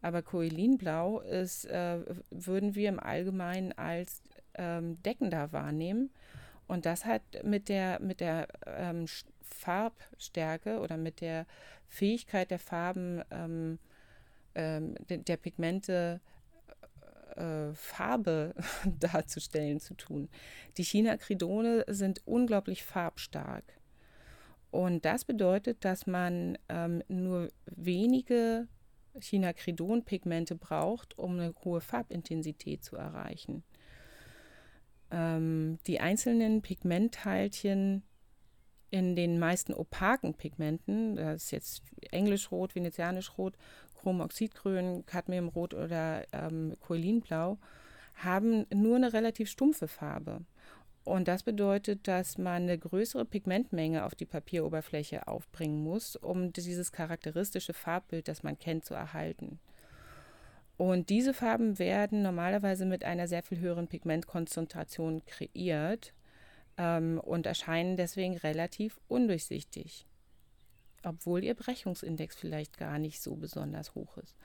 Aber 0.00 0.22
Coelinblau 0.22 1.18
ist, 1.18 1.64
äh, 1.64 1.98
würden 2.30 2.76
wir 2.76 2.88
im 2.88 3.00
Allgemeinen 3.00 3.72
als 3.72 4.22
ähm, 4.54 5.02
deckender 5.02 5.52
wahrnehmen. 5.52 6.10
Und 6.68 6.86
das 6.86 7.04
hat 7.04 7.22
mit 7.42 7.68
der, 7.68 8.00
mit 8.00 8.20
der 8.20 8.46
ähm, 8.64 9.06
Farbstärke 9.42 10.78
oder 10.78 10.96
mit 10.96 11.20
der 11.20 11.44
Fähigkeit 11.88 12.52
der 12.52 12.60
Farben, 12.60 13.20
ähm, 13.32 13.80
ähm 14.54 14.94
der 15.08 15.36
Pigmente 15.36 16.20
äh, 17.36 17.74
Farbe 17.74 18.54
darzustellen 19.00 19.80
zu 19.80 19.94
tun. 19.94 20.28
Die 20.76 20.84
China-Kridone 20.84 21.84
sind 21.88 22.22
unglaublich 22.26 22.84
farbstark. 22.84 23.64
Und 24.70 25.04
das 25.04 25.24
bedeutet, 25.24 25.84
dass 25.84 26.06
man 26.06 26.58
ähm, 26.68 27.02
nur 27.08 27.48
wenige 27.66 28.68
Chinacridon-Pigmente 29.18 30.54
braucht, 30.54 31.18
um 31.18 31.32
eine 31.38 31.54
hohe 31.64 31.80
Farbintensität 31.80 32.84
zu 32.84 32.96
erreichen. 32.96 33.64
Ähm, 35.10 35.78
die 35.86 36.00
einzelnen 36.00 36.60
Pigmentteilchen 36.60 38.02
in 38.90 39.16
den 39.16 39.38
meisten 39.38 39.74
opaken 39.74 40.34
Pigmenten, 40.34 41.16
das 41.16 41.44
ist 41.44 41.50
jetzt 41.50 41.82
Englischrot, 42.10 42.74
Venezianischrot, 42.74 43.56
Chromoxidgrün, 44.00 45.04
Cadmiumrot 45.06 45.74
oder 45.74 46.24
ähm, 46.32 46.74
Cholinblau, 46.80 47.58
haben 48.16 48.66
nur 48.72 48.96
eine 48.96 49.12
relativ 49.12 49.48
stumpfe 49.50 49.88
Farbe. 49.88 50.40
Und 51.04 51.26
das 51.26 51.42
bedeutet, 51.42 52.06
dass 52.06 52.36
man 52.36 52.64
eine 52.64 52.76
größere 52.76 53.24
Pigmentmenge 53.24 54.04
auf 54.04 54.14
die 54.14 54.26
Papieroberfläche 54.26 55.26
aufbringen 55.26 55.82
muss, 55.82 56.16
um 56.16 56.52
dieses 56.52 56.92
charakteristische 56.92 57.72
Farbbild, 57.72 58.28
das 58.28 58.42
man 58.42 58.58
kennt, 58.58 58.84
zu 58.84 58.92
erhalten. 58.92 59.58
Und 60.76 61.08
diese 61.08 61.32
Farben 61.34 61.78
werden 61.78 62.22
normalerweise 62.22 62.84
mit 62.84 63.04
einer 63.04 63.26
sehr 63.26 63.42
viel 63.42 63.58
höheren 63.58 63.88
Pigmentkonzentration 63.88 65.24
kreiert 65.24 66.12
ähm, 66.76 67.20
und 67.24 67.46
erscheinen 67.46 67.96
deswegen 67.96 68.36
relativ 68.36 69.00
undurchsichtig, 69.08 70.06
obwohl 71.02 71.44
ihr 71.44 71.54
Brechungsindex 71.54 72.36
vielleicht 72.36 72.78
gar 72.78 72.98
nicht 72.98 73.20
so 73.22 73.36
besonders 73.36 73.94
hoch 73.94 74.16
ist. 74.18 74.36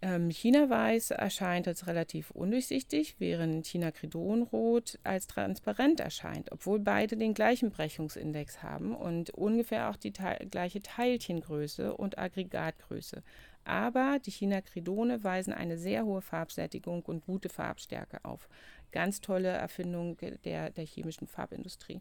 Ähm, 0.00 0.30
China-Weiß 0.30 1.10
erscheint 1.10 1.66
als 1.66 1.88
relativ 1.88 2.30
undurchsichtig, 2.30 3.16
während 3.18 3.66
China-Credonrot 3.66 5.00
als 5.02 5.26
transparent 5.26 5.98
erscheint, 5.98 6.52
obwohl 6.52 6.78
beide 6.78 7.16
den 7.16 7.34
gleichen 7.34 7.70
Brechungsindex 7.70 8.62
haben 8.62 8.94
und 8.94 9.30
ungefähr 9.30 9.90
auch 9.90 9.96
die 9.96 10.12
te 10.12 10.46
gleiche 10.48 10.82
Teilchengröße 10.82 11.96
und 11.96 12.16
Aggregatgröße. 12.16 13.24
Aber 13.64 14.20
die 14.24 14.30
China-Credone 14.30 15.24
weisen 15.24 15.52
eine 15.52 15.76
sehr 15.76 16.04
hohe 16.04 16.22
Farbsättigung 16.22 17.02
und 17.02 17.26
gute 17.26 17.48
Farbstärke 17.48 18.24
auf. 18.24 18.48
Ganz 18.92 19.20
tolle 19.20 19.48
Erfindung 19.48 20.16
der, 20.44 20.70
der 20.70 20.84
chemischen 20.84 21.26
Farbindustrie. 21.26 22.00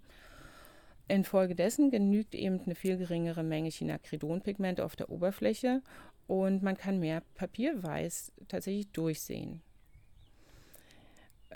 Infolgedessen 1.07 1.89
genügt 1.89 2.35
eben 2.35 2.59
eine 2.61 2.75
viel 2.75 2.97
geringere 2.97 3.43
Menge 3.43 3.69
Chinacridonpigmente 3.69 4.83
auf 4.83 4.95
der 4.95 5.09
Oberfläche 5.09 5.81
und 6.27 6.63
man 6.63 6.77
kann 6.77 6.99
mehr 6.99 7.23
Papierweiß 7.35 8.33
tatsächlich 8.47 8.91
durchsehen. 8.91 9.61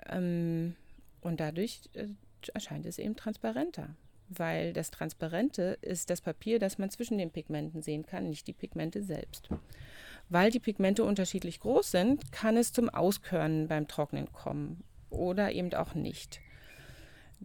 Ähm, 0.10 0.76
und 1.22 1.40
dadurch 1.40 1.82
äh, 1.94 2.08
erscheint 2.54 2.86
es 2.86 2.98
eben 2.98 3.16
transparenter, 3.16 3.96
weil 4.30 4.74
das 4.74 4.90
Transparente 4.90 5.78
ist 5.82 6.10
das 6.10 6.22
Papier, 6.22 6.58
das 6.58 6.78
man 6.78 6.90
zwischen 6.90 7.18
den 7.18 7.32
Pigmenten 7.32 7.82
sehen 7.82 8.06
kann, 8.06 8.30
nicht 8.30 8.48
die 8.48 8.54
Pigmente 8.54 9.04
selbst. 9.04 9.50
Weil 10.30 10.50
die 10.50 10.62
Pigmente 10.62 11.04
unterschiedlich 11.04 11.60
groß 11.60 11.92
sind, 11.92 12.32
kann 12.32 12.56
es 12.56 12.72
zum 12.72 12.90
Auskörnen 12.90 13.68
beim 13.68 13.90
Trocknen 13.90 14.32
kommen 14.32 14.86
oder 15.10 15.52
eben 15.52 15.74
auch 15.74 15.94
nicht. 15.94 16.40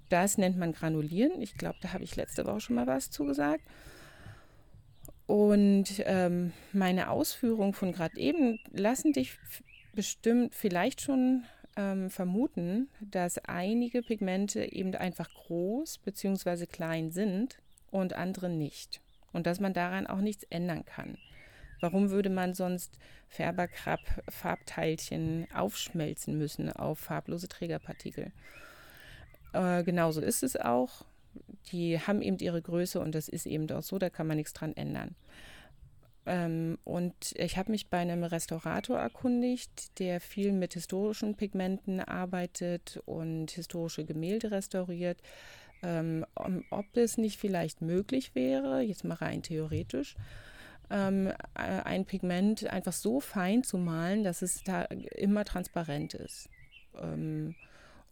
Das 0.09 0.39
nennt 0.39 0.57
man 0.57 0.73
Granulieren. 0.73 1.41
Ich 1.41 1.57
glaube, 1.57 1.77
da 1.81 1.93
habe 1.93 2.05
ich 2.05 2.17
letzte 2.17 2.47
Woche 2.47 2.61
schon 2.61 2.77
mal 2.77 2.87
was 2.87 3.11
zugesagt. 3.11 3.65
Und 5.27 6.03
ähm, 6.05 6.53
meine 6.73 7.11
Ausführungen 7.11 7.73
von 7.73 7.91
gerade 7.93 8.17
eben 8.17 8.61
lassen 8.71 9.13
dich 9.13 9.39
bestimmt 9.93 10.55
vielleicht 10.55 11.01
schon 11.01 11.43
ähm, 11.77 12.11
vermuten, 12.11 12.89
dass 13.01 13.39
einige 13.39 14.03
Pigmente 14.03 14.73
eben 14.73 14.95
einfach 14.95 15.29
groß 15.35 15.99
bzw. 15.99 16.67
klein 16.67 17.11
sind 17.11 17.59
und 17.91 18.13
andere 18.13 18.49
nicht. 18.49 19.01
Und 19.33 19.49
dass 19.49 19.59
man 19.59 19.73
daran 19.73 20.07
auch 20.07 20.21
nichts 20.21 20.45
ändern 20.45 20.85
kann. 20.85 21.19
Warum 21.81 22.11
würde 22.11 22.31
man 22.31 22.55
sonst 22.55 22.97
Färberkrabb-Farbteilchen 23.29 25.49
aufschmelzen 25.53 26.39
müssen 26.39 26.71
auf 26.73 27.01
farblose 27.01 27.49
Trägerpartikel? 27.49 28.31
Äh, 29.57 29.85
genauso 29.85 30.21
ist 30.21 30.43
es 30.43 30.57
auch 30.57 31.05
die 31.73 31.99
haben 31.99 32.23
eben 32.23 32.39
ihre 32.39 32.63
Größe 32.63 33.01
und 33.01 33.15
das 33.15 33.29
ist 33.29 33.47
eben 33.47 33.71
auch 33.71 33.83
so, 33.83 33.99
da 33.99 34.11
kann 34.11 34.27
man 34.27 34.37
nichts 34.37 34.53
dran 34.53 34.77
ändern. 34.77 35.15
Ähm, 36.25 36.79
und 36.85 37.33
ich 37.37 37.57
habe 37.57 37.71
mich 37.71 37.89
bei 37.89 37.99
einem 37.99 38.25
Restaurator 38.25 38.99
erkundigt, 38.99 39.99
der 39.99 40.21
viel 40.21 40.53
mit 40.53 40.75
historischen 40.75 41.37
Pigmenten 41.37 42.01
arbeitet 42.01 43.01
und 43.05 43.51
historische 43.53 44.05
Gemälde 44.05 44.51
restauriert, 44.51 45.21
ähm, 45.83 46.25
ob 46.71 46.97
es 46.97 47.19
nicht 47.19 47.39
vielleicht 47.39 47.81
möglich 47.81 48.35
wäre, 48.35 48.81
jetzt 48.81 49.05
mal 49.05 49.15
rein 49.15 49.43
theoretisch, 49.43 50.17
ähm, 50.91 51.33
ein 51.55 52.05
Pigment 52.07 52.67
einfach 52.67 52.93
so 52.93 53.21
fein 53.21 53.63
zu 53.63 53.77
malen, 53.77 54.25
dass 54.25 54.43
es 54.43 54.63
da 54.65 54.83
immer 54.83 55.45
transparent 55.45 56.15
ist. 56.15 56.49
Ähm, 57.01 57.55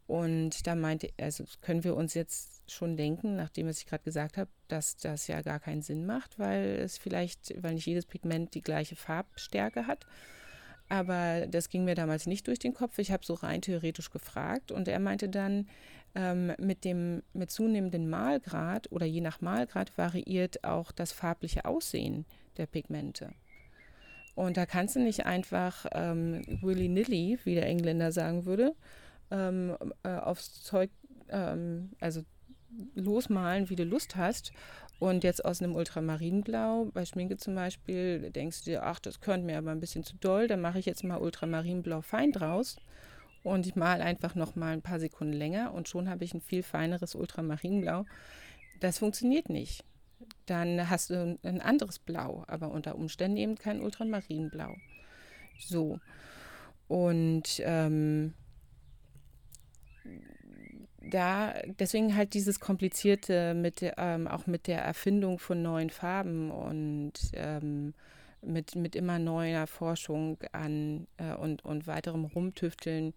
und 0.06 0.66
da 0.66 0.74
meinte 0.74 1.08
also 1.18 1.44
können 1.62 1.84
wir 1.84 1.96
uns 1.96 2.14
jetzt 2.14 2.70
schon 2.70 2.96
denken, 2.96 3.36
nachdem 3.36 3.66
was 3.66 3.78
ich 3.78 3.86
gerade 3.86 4.04
gesagt 4.04 4.36
habe, 4.36 4.50
dass 4.68 4.96
das 4.96 5.26
ja 5.26 5.42
gar 5.42 5.60
keinen 5.60 5.82
Sinn 5.82 6.06
macht, 6.06 6.38
weil 6.38 6.78
es 6.82 6.98
vielleicht, 6.98 7.54
weil 7.62 7.74
nicht 7.74 7.86
jedes 7.86 8.06
Pigment 8.06 8.54
die 8.54 8.62
gleiche 8.62 8.96
Farbstärke 8.96 9.86
hat. 9.86 10.06
Aber 10.88 11.46
das 11.46 11.70
ging 11.70 11.84
mir 11.84 11.94
damals 11.94 12.26
nicht 12.26 12.46
durch 12.46 12.58
den 12.58 12.74
Kopf. 12.74 12.98
Ich 12.98 13.10
habe 13.10 13.24
so 13.24 13.34
rein 13.34 13.62
theoretisch 13.62 14.10
gefragt 14.10 14.70
und 14.70 14.86
er 14.88 15.00
meinte 15.00 15.30
dann, 15.30 15.66
ähm, 16.14 16.52
mit 16.58 16.84
dem 16.84 17.22
mit 17.32 17.50
zunehmendem 17.50 18.08
Malgrad 18.08 18.92
oder 18.92 19.06
je 19.06 19.20
nach 19.20 19.40
Malgrad 19.40 19.96
variiert 19.96 20.62
auch 20.64 20.92
das 20.92 21.12
farbliche 21.12 21.64
Aussehen 21.64 22.26
der 22.56 22.66
Pigmente. 22.66 23.32
Und 24.34 24.56
da 24.56 24.66
kannst 24.66 24.96
du 24.96 25.00
nicht 25.00 25.26
einfach 25.26 25.86
ähm, 25.92 26.42
willy-nilly, 26.60 27.38
wie 27.44 27.54
der 27.54 27.66
Engländer 27.66 28.12
sagen 28.12 28.46
würde, 28.46 28.74
ähm, 29.34 29.76
äh, 30.04 30.16
aufs 30.16 30.62
Zeug, 30.62 30.90
ähm, 31.28 31.90
also 32.00 32.22
losmalen, 32.94 33.68
wie 33.68 33.76
du 33.76 33.84
Lust 33.84 34.16
hast. 34.16 34.52
Und 35.00 35.24
jetzt 35.24 35.44
aus 35.44 35.60
einem 35.60 35.74
Ultramarinblau, 35.74 36.90
bei 36.94 37.04
Schminke 37.04 37.36
zum 37.36 37.54
Beispiel, 37.54 38.30
denkst 38.30 38.64
du 38.64 38.70
dir, 38.70 38.84
ach, 38.84 39.00
das 39.00 39.20
könnte 39.20 39.46
mir 39.46 39.58
aber 39.58 39.72
ein 39.72 39.80
bisschen 39.80 40.04
zu 40.04 40.16
doll, 40.16 40.46
dann 40.46 40.60
mache 40.60 40.78
ich 40.78 40.86
jetzt 40.86 41.04
mal 41.04 41.18
Ultramarinblau 41.18 42.00
fein 42.00 42.32
draus. 42.32 42.76
Und 43.42 43.66
ich 43.66 43.74
male 43.74 44.02
einfach 44.02 44.34
noch 44.34 44.54
mal 44.54 44.72
ein 44.72 44.82
paar 44.82 45.00
Sekunden 45.00 45.34
länger 45.34 45.74
und 45.74 45.88
schon 45.88 46.08
habe 46.08 46.24
ich 46.24 46.32
ein 46.32 46.40
viel 46.40 46.62
feineres 46.62 47.14
Ultramarinblau. 47.14 48.06
Das 48.80 48.98
funktioniert 48.98 49.50
nicht. 49.50 49.84
Dann 50.46 50.88
hast 50.88 51.10
du 51.10 51.38
ein 51.42 51.60
anderes 51.60 51.98
Blau, 51.98 52.44
aber 52.46 52.70
unter 52.70 52.94
Umständen 52.94 53.36
eben 53.36 53.56
kein 53.56 53.82
Ultramarinblau. 53.82 54.74
So. 55.58 55.98
Und 56.88 57.60
ähm, 57.64 58.32
da, 61.10 61.54
deswegen 61.78 62.16
halt 62.16 62.34
dieses 62.34 62.60
Komplizierte 62.60 63.54
mit, 63.54 63.84
ähm, 63.96 64.26
auch 64.26 64.46
mit 64.46 64.66
der 64.66 64.82
Erfindung 64.82 65.38
von 65.38 65.62
neuen 65.62 65.90
Farben 65.90 66.50
und 66.50 67.12
ähm, 67.34 67.94
mit, 68.42 68.76
mit 68.76 68.96
immer 68.96 69.18
neuer 69.18 69.66
Forschung 69.66 70.38
an 70.52 71.06
äh, 71.16 71.34
und, 71.34 71.64
und 71.64 71.86
weiterem 71.86 72.24
Rumtüfteln 72.24 73.14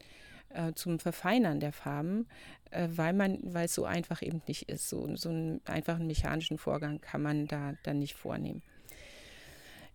äh, 0.50 0.73
zum 0.73 1.00
Verfeinern 1.00 1.60
der 1.60 1.73
Farben, 1.73 2.28
äh, 2.71 2.88
weil 2.91 3.13
man, 3.13 3.39
weil 3.41 3.65
es 3.65 3.73
so 3.73 3.86
einfach 3.86 4.21
eben 4.21 4.41
nicht 4.47 4.69
ist. 4.69 4.89
So, 4.89 5.15
so 5.15 5.30
einen 5.30 5.62
einfachen 5.65 6.08
mechanischen 6.08 6.58
Vorgang 6.58 7.02
kann 7.02 7.21
man 7.21 7.47
da 7.47 7.73
dann 7.84 8.00
nicht 8.00 8.15
vornehmen. 8.15 8.62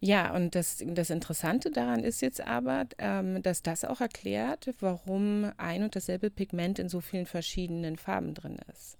Ja, 0.04 0.34
und 0.34 0.56
das, 0.56 0.82
das 0.84 1.10
Interessante 1.10 1.70
daran 1.70 2.02
ist 2.02 2.22
jetzt 2.22 2.44
aber, 2.44 2.86
ähm, 2.98 3.40
dass 3.40 3.62
das 3.62 3.84
auch 3.84 4.00
erklärt, 4.00 4.70
warum 4.80 5.52
ein 5.58 5.84
und 5.84 5.94
dasselbe 5.94 6.28
Pigment 6.28 6.80
in 6.80 6.88
so 6.88 7.00
vielen 7.00 7.24
verschiedenen 7.24 7.96
Farben 7.96 8.34
drin 8.34 8.58
ist. 8.72 8.98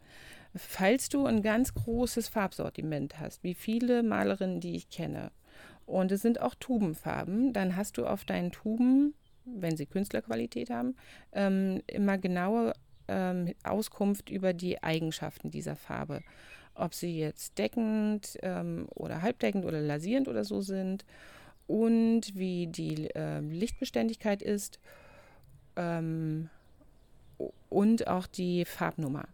Falls 0.55 1.09
du 1.09 1.27
ein 1.27 1.43
ganz 1.43 1.75
großes 1.75 2.29
Farbsortiment 2.29 3.19
hast, 3.19 3.43
wie 3.43 3.55
viele 3.55 4.05
Malerinnen, 4.05 4.61
die 4.61 4.77
ich 4.77 4.91
kenne, 4.91 5.33
und 5.87 6.12
es 6.12 6.23
sind 6.23 6.41
auch 6.41 6.55
Tubenfarben, 6.55 7.53
dann 7.53 7.75
hast 7.75 7.99
du 7.99 8.07
auf 8.07 8.25
deinen 8.25 8.53
Tuben, 8.53 9.15
wenn 9.45 9.77
sie 9.77 9.87
Künstlerqualität 9.87 10.71
haben, 10.71 10.95
ähm, 11.33 11.83
immer 11.88 12.17
genaue 12.17 12.75
ähm, 13.09 13.53
Auskunft 13.65 14.31
über 14.31 14.53
die 14.53 14.81
Eigenschaften 14.85 15.51
dieser 15.51 15.75
Farbe 15.75 16.23
ob 16.74 16.94
sie 16.94 17.18
jetzt 17.18 17.58
deckend 17.58 18.38
ähm, 18.42 18.87
oder 18.94 19.22
halbdeckend 19.22 19.64
oder 19.64 19.80
lasierend 19.80 20.28
oder 20.28 20.44
so 20.44 20.61
sind 20.61 21.04
und 21.66 22.35
wie 22.35 22.66
die 22.66 23.08
äh, 23.14 23.40
Lichtbeständigkeit 23.40 24.42
ist 24.42 24.78
ähm, 25.76 26.50
und 27.68 28.08
auch 28.08 28.26
die 28.26 28.64
Farbnummer. 28.64 29.26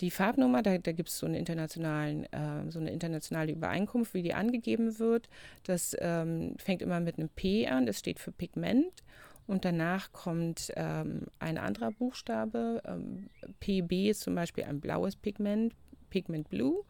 Die 0.00 0.10
Farbnummer, 0.10 0.62
da, 0.62 0.78
da 0.78 0.92
gibt 0.92 1.10
es 1.10 1.18
so, 1.18 1.26
internationalen, 1.26 2.24
äh, 2.32 2.70
so 2.70 2.80
eine 2.80 2.90
internationale 2.90 3.52
Übereinkunft, 3.52 4.14
wie 4.14 4.22
die 4.22 4.34
angegeben 4.34 4.98
wird. 4.98 5.28
Das 5.64 5.96
ähm, 6.00 6.54
fängt 6.58 6.82
immer 6.82 6.98
mit 6.98 7.18
einem 7.18 7.28
P 7.28 7.68
an, 7.68 7.86
das 7.86 8.00
steht 8.00 8.18
für 8.18 8.32
Pigment. 8.32 9.04
Und 9.46 9.64
danach 9.64 10.12
kommt 10.12 10.72
ähm, 10.76 11.26
ein 11.38 11.58
anderer 11.58 11.92
Buchstabe. 11.92 12.82
Ähm, 12.84 13.28
PB 13.60 14.10
ist 14.10 14.20
zum 14.20 14.34
Beispiel 14.34 14.64
ein 14.64 14.80
blaues 14.80 15.16
Pigment, 15.16 15.74
Pigment 16.12 16.50
Blue. 16.50 16.84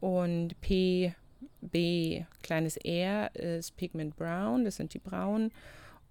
Und 0.00 0.58
P, 0.60 1.12
B, 1.60 2.24
kleines 2.42 2.76
R 2.76 3.34
ist 3.34 3.76
Pigment 3.76 4.14
Brown, 4.16 4.64
das 4.64 4.76
sind 4.76 4.94
die 4.94 5.00
braunen. 5.00 5.52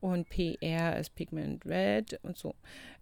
Und 0.01 0.29
PR 0.29 0.99
ist 0.99 1.15
Pigment 1.15 1.65
Red 1.65 2.19
und 2.21 2.37
so. 2.37 2.53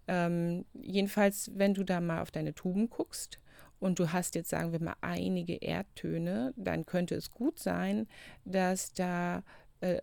Ähm, 0.06 0.64
jedenfalls, 0.72 1.50
wenn 1.54 1.74
du 1.74 1.82
da 1.82 2.00
mal 2.00 2.22
auf 2.22 2.30
deine 2.30 2.54
Tuben 2.54 2.88
guckst 2.88 3.40
und 3.80 3.98
du 3.98 4.12
hast 4.12 4.36
jetzt, 4.36 4.48
sagen 4.48 4.72
wir 4.72 4.80
mal, 4.80 4.96
einige 5.00 5.56
Erdtöne, 5.56 6.54
dann 6.56 6.86
könnte 6.86 7.16
es 7.16 7.30
gut 7.32 7.58
sein, 7.58 8.06
dass 8.44 8.94
da 8.94 9.42
äh, 9.80 9.98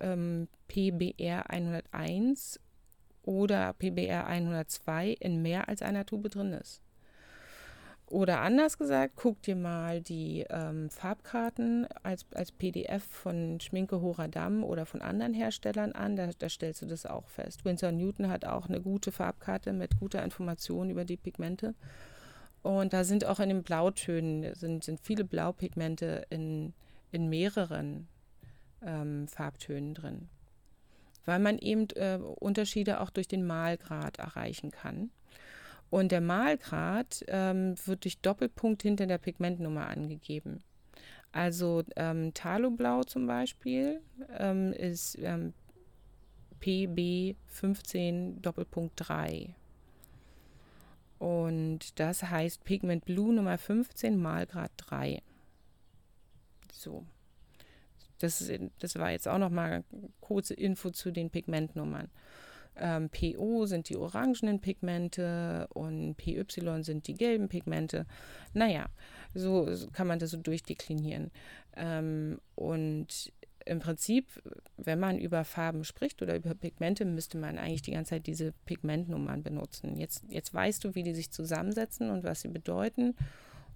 ähm, 0.00 0.48
PBR 0.66 1.48
101 1.48 2.60
oder 3.22 3.72
PBR 3.74 4.26
102 4.26 5.10
in 5.20 5.40
mehr 5.40 5.68
als 5.68 5.80
einer 5.80 6.04
Tube 6.04 6.28
drin 6.28 6.52
ist. 6.52 6.82
Oder 8.06 8.42
anders 8.42 8.76
gesagt, 8.76 9.14
guck 9.16 9.40
dir 9.42 9.56
mal 9.56 10.02
die 10.02 10.44
ähm, 10.50 10.90
Farbkarten 10.90 11.86
als, 12.02 12.26
als 12.34 12.52
PDF 12.52 13.02
von 13.02 13.58
Schminke 13.60 14.00
Horadam 14.00 14.62
oder 14.62 14.84
von 14.84 15.00
anderen 15.00 15.32
Herstellern 15.32 15.92
an. 15.92 16.14
Da, 16.14 16.28
da 16.38 16.48
stellst 16.48 16.82
du 16.82 16.86
das 16.86 17.06
auch 17.06 17.28
fest. 17.28 17.64
Winsor 17.64 17.92
Newton 17.92 18.28
hat 18.28 18.44
auch 18.44 18.68
eine 18.68 18.82
gute 18.82 19.10
Farbkarte 19.10 19.72
mit 19.72 19.98
guter 19.98 20.22
Information 20.22 20.90
über 20.90 21.04
die 21.06 21.16
Pigmente. 21.16 21.74
Und 22.62 22.92
da 22.92 23.04
sind 23.04 23.24
auch 23.24 23.40
in 23.40 23.48
den 23.48 23.62
Blautönen 23.62 24.54
sind, 24.54 24.84
sind 24.84 25.00
viele 25.00 25.24
Blaupigmente 25.24 26.26
in, 26.28 26.74
in 27.10 27.28
mehreren 27.28 28.08
ähm, 28.82 29.28
Farbtönen 29.28 29.94
drin. 29.94 30.28
Weil 31.24 31.38
man 31.38 31.58
eben 31.58 31.88
äh, 31.94 32.18
Unterschiede 32.18 33.00
auch 33.00 33.10
durch 33.10 33.28
den 33.28 33.46
Malgrad 33.46 34.18
erreichen 34.18 34.70
kann. 34.70 35.10
Und 35.94 36.10
der 36.10 36.20
Malgrad 36.20 37.24
ähm, 37.28 37.76
wird 37.86 38.02
durch 38.02 38.18
Doppelpunkt 38.18 38.82
hinter 38.82 39.06
der 39.06 39.18
Pigmentnummer 39.18 39.86
angegeben. 39.86 40.64
Also 41.30 41.84
ähm, 41.94 42.34
Taloblau 42.34 43.04
zum 43.04 43.28
Beispiel 43.28 44.00
ähm, 44.36 44.72
ist 44.72 45.16
ähm, 45.20 45.54
PB 46.58 47.36
15 47.46 48.42
Doppelpunkt 48.42 48.94
3. 48.96 49.54
Und 51.20 52.00
das 52.00 52.24
heißt 52.24 52.64
Pigment 52.64 53.04
Blue 53.04 53.32
Nummer 53.32 53.56
15 53.56 54.20
Malgrad 54.20 54.72
3. 54.78 55.22
So. 56.72 57.04
Das, 58.18 58.50
das 58.80 58.96
war 58.96 59.12
jetzt 59.12 59.28
auch 59.28 59.38
noch 59.38 59.50
mal 59.50 59.84
kurze 60.20 60.54
Info 60.54 60.90
zu 60.90 61.12
den 61.12 61.30
Pigmentnummern. 61.30 62.10
Ähm, 62.76 63.08
PO 63.10 63.66
sind 63.66 63.88
die 63.88 63.96
orangenen 63.96 64.60
Pigmente 64.60 65.68
und 65.72 66.16
PY 66.16 66.44
sind 66.82 67.06
die 67.06 67.14
gelben 67.14 67.48
Pigmente. 67.48 68.06
Naja, 68.52 68.86
so 69.34 69.68
kann 69.92 70.06
man 70.06 70.18
das 70.18 70.30
so 70.30 70.36
durchdeklinieren. 70.36 71.30
Ähm, 71.76 72.40
und 72.54 73.32
im 73.66 73.78
Prinzip, 73.78 74.42
wenn 74.76 75.00
man 75.00 75.18
über 75.18 75.44
Farben 75.44 75.84
spricht 75.84 76.20
oder 76.22 76.36
über 76.36 76.54
Pigmente, 76.54 77.04
müsste 77.04 77.38
man 77.38 77.58
eigentlich 77.58 77.82
die 77.82 77.92
ganze 77.92 78.10
Zeit 78.10 78.26
diese 78.26 78.52
Pigmentnummern 78.66 79.42
benutzen. 79.42 79.96
Jetzt, 79.96 80.24
jetzt 80.28 80.52
weißt 80.52 80.84
du, 80.84 80.94
wie 80.94 81.02
die 81.02 81.14
sich 81.14 81.30
zusammensetzen 81.30 82.10
und 82.10 82.24
was 82.24 82.42
sie 82.42 82.48
bedeuten 82.48 83.14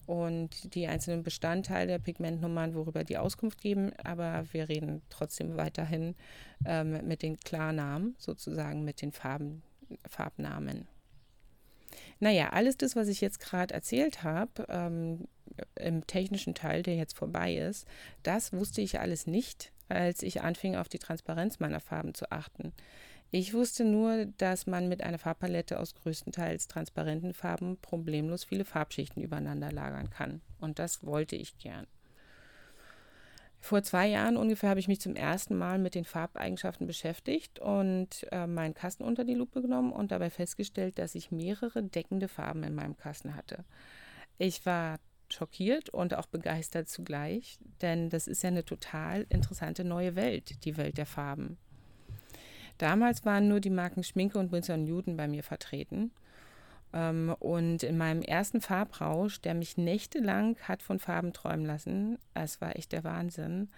und 0.09 0.75
die 0.75 0.87
einzelnen 0.87 1.23
Bestandteile 1.23 1.87
der 1.87 1.99
Pigmentnummern, 1.99 2.75
worüber 2.75 3.05
die 3.05 3.19
Auskunft 3.19 3.61
geben, 3.61 3.93
aber 4.03 4.47
wir 4.53 4.71
reden 4.71 5.03
trotzdem 5.11 5.59
weiterhin 5.59 6.17
ähm, 6.65 7.07
mit 7.07 7.23
den 7.23 7.39
Klarnamen, 7.39 8.17
sozusagen 8.17 8.85
mit 8.85 9.03
den 9.03 9.13
Farben, 9.13 9.63
Farbnamen. 10.09 10.89
Naja, 12.21 12.49
alles 12.49 12.79
das, 12.79 12.97
was 12.97 13.09
ich 13.09 13.21
jetzt 13.21 13.39
gerade 13.39 13.75
erzählt 13.75 14.23
habe, 14.23 14.65
ähm, 14.71 15.29
im 15.77 16.07
technischen 16.07 16.55
Teil, 16.55 16.83
der 16.83 16.97
jetzt 16.97 17.17
vorbei 17.17 17.55
ist, 17.55 17.87
das 18.23 18.55
wusste 18.55 18.81
ich 18.81 19.01
alles 19.01 19.27
nicht, 19.27 19.73
als 19.91 20.23
ich 20.23 20.41
anfing, 20.41 20.75
auf 20.75 20.89
die 20.89 20.99
Transparenz 20.99 21.61
meiner 21.61 21.81
Farben 21.81 22.15
zu 22.15 22.33
achten. 22.33 22.73
Ich 23.31 23.53
wusste 23.53 23.85
nur, 23.85 24.27
dass 24.39 24.67
man 24.67 24.89
mit 24.89 25.03
einer 25.03 25.19
Farbpalette 25.19 25.79
aus 25.79 25.95
größtenteils 25.95 26.67
transparenten 26.67 27.35
Farben 27.35 27.77
problemlos 27.83 28.45
viele 28.45 28.65
Farbschichten 28.65 29.23
übereinander 29.23 29.71
lagern 29.71 30.09
kann. 30.09 30.41
Und 30.61 30.79
das 30.79 31.05
wollte 31.05 31.37
ich 31.37 31.59
gern. 31.59 31.87
Vor 33.61 33.83
zwei 33.83 34.07
Jahren 34.07 34.37
ungefähr 34.37 34.71
habe 34.71 34.81
ich 34.81 34.89
mich 34.89 35.01
zum 35.01 35.15
ersten 35.15 35.57
Mal 35.57 35.79
mit 35.79 35.95
den 35.95 36.05
Farbeigenschaften 36.05 36.87
beschäftigt 36.87 37.59
und 37.59 38.27
äh, 38.31 38.47
meinen 38.47 38.73
Kasten 38.73 39.03
unter 39.03 39.25
die 39.25 39.35
Lupe 39.35 39.61
genommen 39.61 39.93
und 39.93 40.11
dabei 40.11 40.31
festgestellt, 40.31 40.99
dass 40.99 41.15
ich 41.15 41.31
mehrere 41.31 41.83
deckende 41.83 42.29
Farben 42.29 42.63
in 42.63 42.75
meinem 42.75 42.97
Kasten 42.97 43.35
hatte. 43.35 43.65
Ich 44.39 44.65
war 44.65 45.01
schockiert 45.29 45.91
und 45.91 46.15
auch 46.15 46.27
begeistert 46.27 46.89
zugleich, 46.89 47.59
denn 47.83 48.09
das 48.09 48.29
ist 48.29 48.43
ja 48.43 48.49
eine 48.49 48.65
total 48.65 49.27
interessante 49.29 49.85
neue 49.85 50.15
Welt, 50.15 50.65
die 50.65 50.77
Welt 50.77 50.97
der 50.97 51.07
Farben. 51.07 51.59
Damals 52.79 53.25
waren 53.25 53.49
nur 53.49 53.61
die 53.61 53.71
Marken 53.71 54.03
Schminke 54.03 54.39
und 54.39 54.53
Winsor 54.53 54.77
Newton 54.77 55.17
bei 55.17 55.29
mir 55.29 55.43
vertreten. 55.43 56.13
Ähm, 56.93 57.35
und 57.39 57.83
in 57.83 57.99
meinem 57.99 58.23
ersten 58.23 58.61
Farbrausch, 58.61 59.41
der 59.41 59.55
mich 59.55 59.77
nächtelang 59.77 60.57
hat 60.63 60.83
von 60.83 60.99
Farben 60.99 61.33
träumen 61.33 61.67
lassen, 61.67 62.19
es 62.35 62.61
war 62.61 62.77
echt 62.77 62.93
der 62.93 63.05
Wahnsinn, 63.05 63.69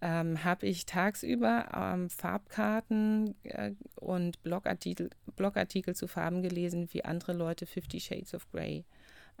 ähm, 0.00 0.44
habe 0.44 0.66
ich 0.66 0.86
tagsüber 0.86 1.68
ähm, 1.74 2.10
Farbkarten 2.10 3.34
äh, 3.44 3.72
und 3.96 4.42
Blogartikel, 4.42 5.10
Blogartikel 5.36 5.94
zu 5.94 6.06
Farben 6.06 6.42
gelesen, 6.42 6.88
wie 6.92 7.04
andere 7.04 7.32
Leute 7.32 7.66
Fifty 7.66 8.00
Shades 8.00 8.34
of 8.34 8.50
Grey. 8.52 8.84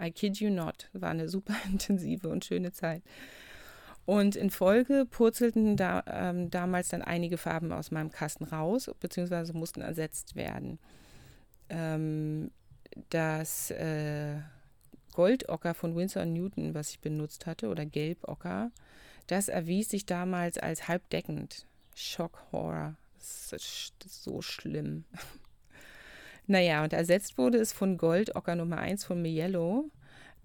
I 0.00 0.10
kid 0.10 0.38
you 0.38 0.50
not, 0.50 0.90
war 0.92 1.10
eine 1.10 1.28
super 1.28 1.54
intensive 1.70 2.28
und 2.28 2.44
schöne 2.44 2.72
Zeit. 2.72 3.02
Und 4.06 4.36
in 4.36 4.50
Folge 4.50 5.04
purzelten 5.04 5.76
da, 5.76 6.04
ähm, 6.06 6.48
damals 6.48 6.88
dann 6.88 7.02
einige 7.02 7.38
Farben 7.38 7.72
aus 7.72 7.90
meinem 7.90 8.10
Kasten 8.10 8.44
raus, 8.44 8.88
beziehungsweise 9.00 9.52
mussten 9.52 9.80
ersetzt 9.80 10.36
werden. 10.36 10.78
Ähm, 11.68 12.52
das 13.10 13.72
äh, 13.72 14.36
Goldocker 15.12 15.74
von 15.74 15.96
Winsor 15.96 16.24
Newton, 16.24 16.72
was 16.72 16.90
ich 16.90 17.00
benutzt 17.00 17.46
hatte, 17.46 17.68
oder 17.68 17.84
Gelbocker, 17.84 18.70
das 19.26 19.48
erwies 19.48 19.88
sich 19.88 20.06
damals 20.06 20.56
als 20.56 20.86
halbdeckend. 20.86 21.66
Shock 21.96 22.40
Horror. 22.52 22.94
Das 23.18 23.52
ist, 23.52 23.94
so 24.06 24.40
schlimm. 24.40 25.04
naja, 26.46 26.84
und 26.84 26.92
ersetzt 26.92 27.38
wurde 27.38 27.58
es 27.58 27.72
von 27.72 27.96
Goldocker 27.96 28.54
Nummer 28.54 28.78
1 28.78 29.04
von 29.04 29.20
Mielo 29.20 29.90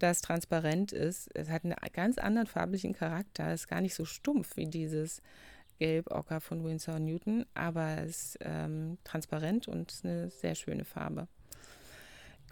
das 0.02 0.20
transparent 0.20 0.92
ist. 0.92 1.30
Es 1.34 1.48
hat 1.48 1.64
einen 1.64 1.74
ganz 1.92 2.18
anderen 2.18 2.46
farblichen 2.46 2.94
Charakter. 2.94 3.48
Es 3.48 3.62
ist 3.62 3.68
gar 3.68 3.80
nicht 3.80 3.94
so 3.94 4.04
stumpf 4.04 4.56
wie 4.56 4.66
dieses 4.66 5.22
Gelb-Ocker 5.78 6.40
von 6.40 6.64
Winsor 6.64 6.98
Newton, 6.98 7.44
aber 7.54 7.98
es 7.98 8.08
ist 8.34 8.38
ähm, 8.42 8.98
transparent 9.04 9.68
und 9.68 9.90
ist 9.90 10.04
eine 10.04 10.30
sehr 10.30 10.54
schöne 10.54 10.84
Farbe. 10.84 11.28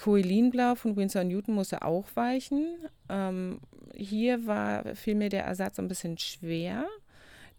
Coelinblau 0.01 0.75
von 0.77 0.97
Winsor 0.97 1.25
Newton 1.25 1.55
musste 1.55 1.83
auch 1.83 2.07
weichen. 2.15 2.79
Ähm, 3.09 3.61
hier 3.95 4.47
war 4.47 4.95
vielmehr 4.95 5.29
der 5.29 5.45
Ersatz 5.45 5.79
ein 5.79 5.89
bisschen 5.89 6.17
schwer, 6.19 6.87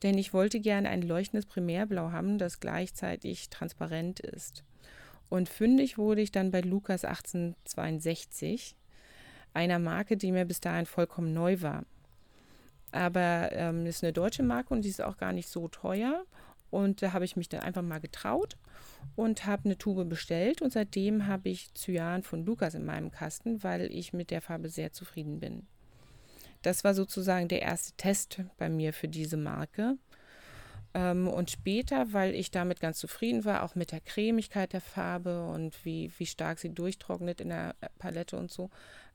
denn 0.04 0.18
ich 0.18 0.34
wollte 0.34 0.60
gerne 0.60 0.90
ein 0.90 1.04
leuchtendes 1.04 1.46
Primärblau 1.46 2.12
haben, 2.12 2.38
das 2.38 2.60
gleichzeitig 2.60 3.50
transparent 3.50 4.20
ist. 4.20 4.64
Und 5.30 5.48
fündig 5.48 5.98
wurde 5.98 6.22
ich 6.22 6.32
dann 6.32 6.52
bei 6.52 6.62
Lukas 6.62 7.06
1862 7.06 8.76
einer 9.54 9.80
Marke, 9.80 10.18
die 10.18 10.32
mir 10.32 10.46
bis 10.46 10.60
dahin 10.60 10.86
vollkommen 10.86 11.34
neu 11.34 11.62
war. 11.62 11.84
Aber 12.92 13.50
ähm, 13.54 13.86
ist 13.86 14.04
eine 14.04 14.14
deutsche 14.14 14.44
Marke 14.44 14.74
und 14.74 14.84
die 14.84 14.90
ist 14.90 15.02
auch 15.02 15.18
gar 15.18 15.34
nicht 15.34 15.48
so 15.48 15.68
teuer. 15.68 16.24
Und 16.70 17.02
da 17.02 17.14
habe 17.14 17.26
ich 17.26 17.36
mich 17.36 17.50
dann 17.50 17.62
einfach 17.62 17.82
mal 17.82 18.00
getraut 18.00 18.58
und 19.16 19.46
habe 19.46 19.66
eine 19.66 19.78
Tube 19.78 20.08
bestellt. 20.08 20.62
Und 20.62 20.72
seitdem 20.72 21.28
habe 21.28 21.50
ich 21.50 21.74
Cyan 21.74 22.24
von 22.24 22.46
Lukas 22.46 22.76
in 22.76 22.86
meinem 22.86 23.12
Kasten, 23.12 23.64
weil 23.64 23.92
ich 23.92 24.14
mit 24.14 24.32
der 24.32 24.42
Farbe 24.42 24.70
sehr 24.70 24.94
zufrieden 24.94 25.40
bin. 25.40 25.68
Das 26.62 26.84
war 26.84 26.94
sozusagen 26.94 27.48
der 27.48 27.62
erste 27.62 27.94
Test 27.98 28.42
bei 28.58 28.70
mir 28.70 28.94
für 28.94 29.08
diese 29.08 29.38
Marke. 29.38 29.98
Ähm, 30.94 31.28
und 31.28 31.52
später, 31.52 32.14
weil 32.14 32.36
ich 32.36 32.52
damit 32.52 32.80
ganz 32.80 33.00
zufrieden 33.00 33.46
war, 33.46 33.64
auch 33.64 33.76
mit 33.76 33.92
der 33.92 34.02
Cremigkeit 34.02 34.74
der 34.74 34.82
Farbe 34.82 35.46
und 35.46 35.86
wie, 35.86 36.12
wie 36.18 36.26
stark 36.26 36.60
sie 36.60 36.74
durchtrocknet 36.74 37.42
in 37.42 37.50
der 37.50 37.76
Palette 37.98 38.38
und 38.38 38.52
so, 38.52 38.70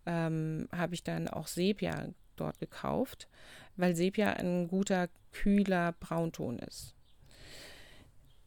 ähm, 0.07 0.69
habe 0.75 0.95
ich 0.95 1.05
dann 1.05 1.29
auch 1.29 1.47
Sepia 1.47 2.09
dort 2.37 2.59
gekauft, 2.59 3.29
weil 3.77 3.95
Sepia 3.95 4.33
ein 4.35 4.69
guter, 4.69 5.09
kühler 5.33 5.92
Braunton 6.01 6.59
ist. 6.61 6.95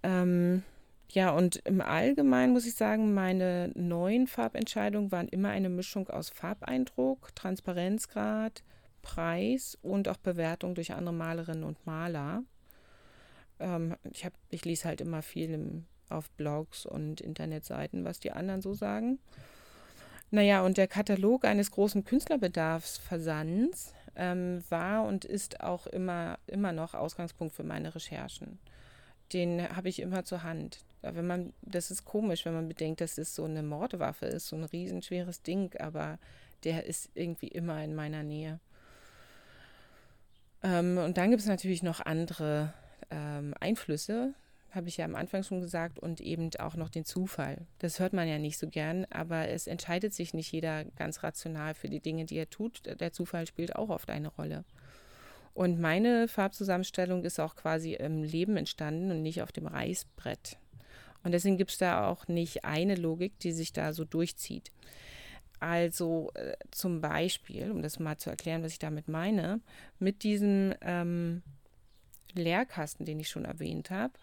Ähm, 0.03 0.63
ja, 1.11 1.31
und 1.31 1.57
im 1.65 1.81
Allgemeinen 1.81 2.53
muss 2.53 2.67
ich 2.67 2.75
sagen, 2.75 3.13
meine 3.13 3.71
neuen 3.75 4.27
Farbentscheidungen 4.27 5.11
waren 5.11 5.27
immer 5.27 5.49
eine 5.49 5.69
Mischung 5.69 6.07
aus 6.09 6.29
Farbeindruck, 6.29 7.35
Transparenzgrad, 7.35 8.63
Preis 9.01 9.77
und 9.81 10.07
auch 10.07 10.17
Bewertung 10.17 10.75
durch 10.75 10.93
andere 10.93 11.13
Malerinnen 11.13 11.63
und 11.63 11.83
Maler. 11.85 12.43
Ähm, 13.59 13.95
ich, 14.13 14.23
hab, 14.23 14.33
ich 14.49 14.65
lese 14.65 14.87
halt 14.87 15.01
immer 15.01 15.23
viel 15.23 15.49
im, 15.49 15.85
auf 16.09 16.29
Blogs 16.31 16.85
und 16.85 17.21
Internetseiten, 17.21 18.05
was 18.05 18.19
die 18.19 18.31
anderen 18.31 18.61
so 18.61 18.73
sagen. 18.73 19.19
Naja, 20.31 20.63
und 20.63 20.77
der 20.77 20.87
Katalog 20.87 21.45
eines 21.45 21.71
großen 21.71 22.05
Künstlerbedarfsversands 22.05 23.93
ähm, 24.15 24.63
war 24.69 25.05
und 25.05 25.25
ist 25.25 25.61
auch 25.61 25.87
immer, 25.87 26.37
immer 26.45 26.71
noch 26.71 26.93
Ausgangspunkt 26.93 27.55
für 27.55 27.63
meine 27.63 27.95
Recherchen. 27.95 28.59
Den 29.33 29.75
habe 29.75 29.89
ich 29.89 29.99
immer 29.99 30.25
zur 30.25 30.43
Hand. 30.43 30.79
Wenn 31.01 31.25
man, 31.25 31.53
das 31.61 31.91
ist 31.91 32.05
komisch, 32.05 32.45
wenn 32.45 32.53
man 32.53 32.67
bedenkt, 32.67 33.01
dass 33.01 33.17
es 33.17 33.33
so 33.33 33.45
eine 33.45 33.63
Mordwaffe 33.63 34.25
ist, 34.25 34.47
so 34.47 34.55
ein 34.55 34.65
riesenschweres 34.65 35.41
Ding, 35.41 35.73
aber 35.79 36.19
der 36.63 36.85
ist 36.85 37.09
irgendwie 37.13 37.47
immer 37.47 37.83
in 37.83 37.95
meiner 37.95 38.23
Nähe. 38.23 38.59
Ähm, 40.61 40.97
und 40.97 41.17
dann 41.17 41.29
gibt 41.29 41.41
es 41.41 41.47
natürlich 41.47 41.83
noch 41.83 42.01
andere 42.01 42.73
ähm, 43.09 43.53
Einflüsse, 43.59 44.33
habe 44.71 44.87
ich 44.87 44.97
ja 44.97 45.05
am 45.05 45.15
Anfang 45.15 45.43
schon 45.43 45.61
gesagt, 45.61 45.99
und 45.99 46.21
eben 46.21 46.49
auch 46.59 46.75
noch 46.75 46.89
den 46.89 47.05
Zufall. 47.05 47.65
Das 47.79 47.99
hört 47.99 48.13
man 48.13 48.27
ja 48.27 48.37
nicht 48.37 48.57
so 48.57 48.67
gern, 48.67 49.05
aber 49.09 49.49
es 49.49 49.67
entscheidet 49.67 50.13
sich 50.13 50.33
nicht 50.33 50.51
jeder 50.51 50.85
ganz 50.85 51.23
rational 51.23 51.73
für 51.73 51.89
die 51.89 51.99
Dinge, 52.01 52.25
die 52.25 52.37
er 52.37 52.49
tut. 52.49 52.81
Der 52.99 53.11
Zufall 53.11 53.47
spielt 53.47 53.75
auch 53.75 53.89
oft 53.89 54.09
eine 54.09 54.29
Rolle. 54.29 54.63
Und 55.53 55.79
meine 55.79 56.27
Farbzusammenstellung 56.27 57.23
ist 57.23 57.39
auch 57.39 57.55
quasi 57.55 57.93
im 57.93 58.23
Leben 58.23 58.55
entstanden 58.55 59.11
und 59.11 59.21
nicht 59.21 59.41
auf 59.41 59.51
dem 59.51 59.67
Reißbrett. 59.67 60.57
Und 61.23 61.31
deswegen 61.33 61.57
gibt 61.57 61.71
es 61.71 61.77
da 61.77 62.07
auch 62.07 62.27
nicht 62.27 62.63
eine 62.63 62.95
Logik, 62.95 63.37
die 63.39 63.51
sich 63.51 63.73
da 63.73 63.91
so 63.91 64.05
durchzieht. 64.05 64.71
Also 65.59 66.31
äh, 66.35 66.55
zum 66.71 67.01
Beispiel, 67.01 67.71
um 67.71 67.81
das 67.81 67.99
mal 67.99 68.17
zu 68.17 68.29
erklären, 68.29 68.63
was 68.63 68.71
ich 68.71 68.79
damit 68.79 69.09
meine, 69.09 69.59
mit 69.99 70.23
diesem 70.23 70.73
ähm, 70.81 71.43
Leerkasten, 72.33 73.05
den 73.05 73.19
ich 73.19 73.29
schon 73.29 73.45
erwähnt 73.45 73.89
habe, 73.89 74.13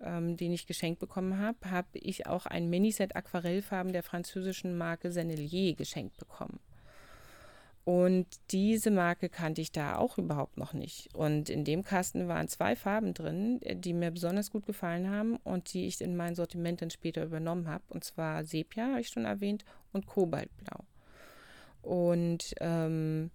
ähm, 0.00 0.36
den 0.36 0.52
ich 0.52 0.66
geschenkt 0.66 1.00
bekommen 1.00 1.38
habe, 1.38 1.70
habe 1.70 1.88
ich 1.98 2.26
auch 2.26 2.46
ein 2.46 2.68
Miniset 2.68 3.16
Aquarellfarben 3.16 3.92
der 3.92 4.02
französischen 4.02 4.76
Marke 4.76 5.10
Sennelier 5.10 5.74
geschenkt 5.74 6.16
bekommen. 6.16 6.60
Und 7.84 8.26
diese 8.50 8.90
Marke 8.90 9.28
kannte 9.28 9.60
ich 9.60 9.70
da 9.70 9.96
auch 9.98 10.16
überhaupt 10.16 10.56
noch 10.56 10.72
nicht. 10.72 11.14
Und 11.14 11.50
in 11.50 11.64
dem 11.64 11.82
Kasten 11.82 12.28
waren 12.28 12.48
zwei 12.48 12.76
Farben 12.76 13.12
drin, 13.12 13.60
die 13.62 13.92
mir 13.92 14.10
besonders 14.10 14.50
gut 14.50 14.64
gefallen 14.64 15.10
haben 15.10 15.36
und 15.44 15.74
die 15.74 15.86
ich 15.86 16.00
in 16.00 16.16
mein 16.16 16.34
Sortiment 16.34 16.80
dann 16.80 16.88
später 16.88 17.22
übernommen 17.22 17.68
habe. 17.68 17.84
Und 17.90 18.02
zwar 18.02 18.44
Sepia, 18.44 18.88
habe 18.88 19.00
ich 19.00 19.08
schon 19.08 19.26
erwähnt, 19.26 19.66
und 19.92 20.06
Kobaltblau. 20.06 20.84
Und 21.82 22.54
ähm, 22.60 23.30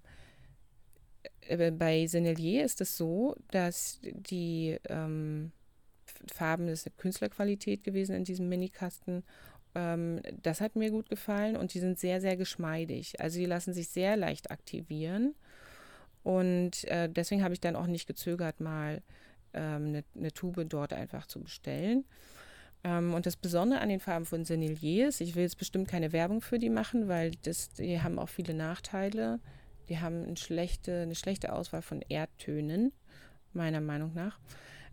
äh, 1.41 1.71
bei 1.71 2.07
Sennelier 2.07 2.65
ist 2.65 2.81
es 2.81 2.97
so, 2.97 3.35
dass 3.51 3.99
die 4.01 4.79
ähm, 4.89 5.51
Farben, 6.31 6.67
das 6.67 6.79
ist 6.79 6.87
eine 6.87 6.95
Künstlerqualität 6.97 7.83
gewesen 7.83 8.15
in 8.15 8.23
diesem 8.23 8.49
Minikasten. 8.49 9.23
Ähm, 9.75 10.21
das 10.41 10.61
hat 10.61 10.75
mir 10.75 10.91
gut 10.91 11.09
gefallen 11.09 11.55
und 11.55 11.73
die 11.73 11.79
sind 11.79 11.99
sehr, 11.99 12.21
sehr 12.21 12.37
geschmeidig. 12.37 13.19
Also 13.19 13.39
die 13.39 13.45
lassen 13.45 13.73
sich 13.73 13.89
sehr 13.89 14.17
leicht 14.17 14.51
aktivieren. 14.51 15.35
Und 16.23 16.83
äh, 16.85 17.09
deswegen 17.09 17.43
habe 17.43 17.53
ich 17.53 17.61
dann 17.61 17.75
auch 17.75 17.87
nicht 17.87 18.07
gezögert, 18.07 18.59
mal 18.59 19.01
ähm, 19.53 19.87
eine, 19.87 20.03
eine 20.15 20.31
Tube 20.31 20.65
dort 20.67 20.93
einfach 20.93 21.27
zu 21.27 21.41
bestellen. 21.41 22.05
Ähm, 22.83 23.13
und 23.13 23.25
das 23.25 23.35
Besondere 23.35 23.81
an 23.81 23.89
den 23.89 23.99
Farben 23.99 24.25
von 24.25 24.45
Sennelier 24.45 25.09
ist, 25.09 25.21
ich 25.21 25.35
will 25.35 25.43
jetzt 25.43 25.57
bestimmt 25.57 25.87
keine 25.87 26.11
Werbung 26.11 26.41
für 26.41 26.59
die 26.59 26.69
machen, 26.69 27.07
weil 27.07 27.31
das, 27.43 27.71
die 27.71 28.01
haben 28.01 28.19
auch 28.19 28.29
viele 28.29 28.53
Nachteile. 28.53 29.39
Die 29.89 29.99
haben 29.99 30.23
eine 30.23 30.37
schlechte, 30.37 31.01
eine 31.01 31.15
schlechte 31.15 31.51
Auswahl 31.51 31.81
von 31.81 32.01
Erdtönen, 32.07 32.91
meiner 33.53 33.81
Meinung 33.81 34.13
nach. 34.13 34.39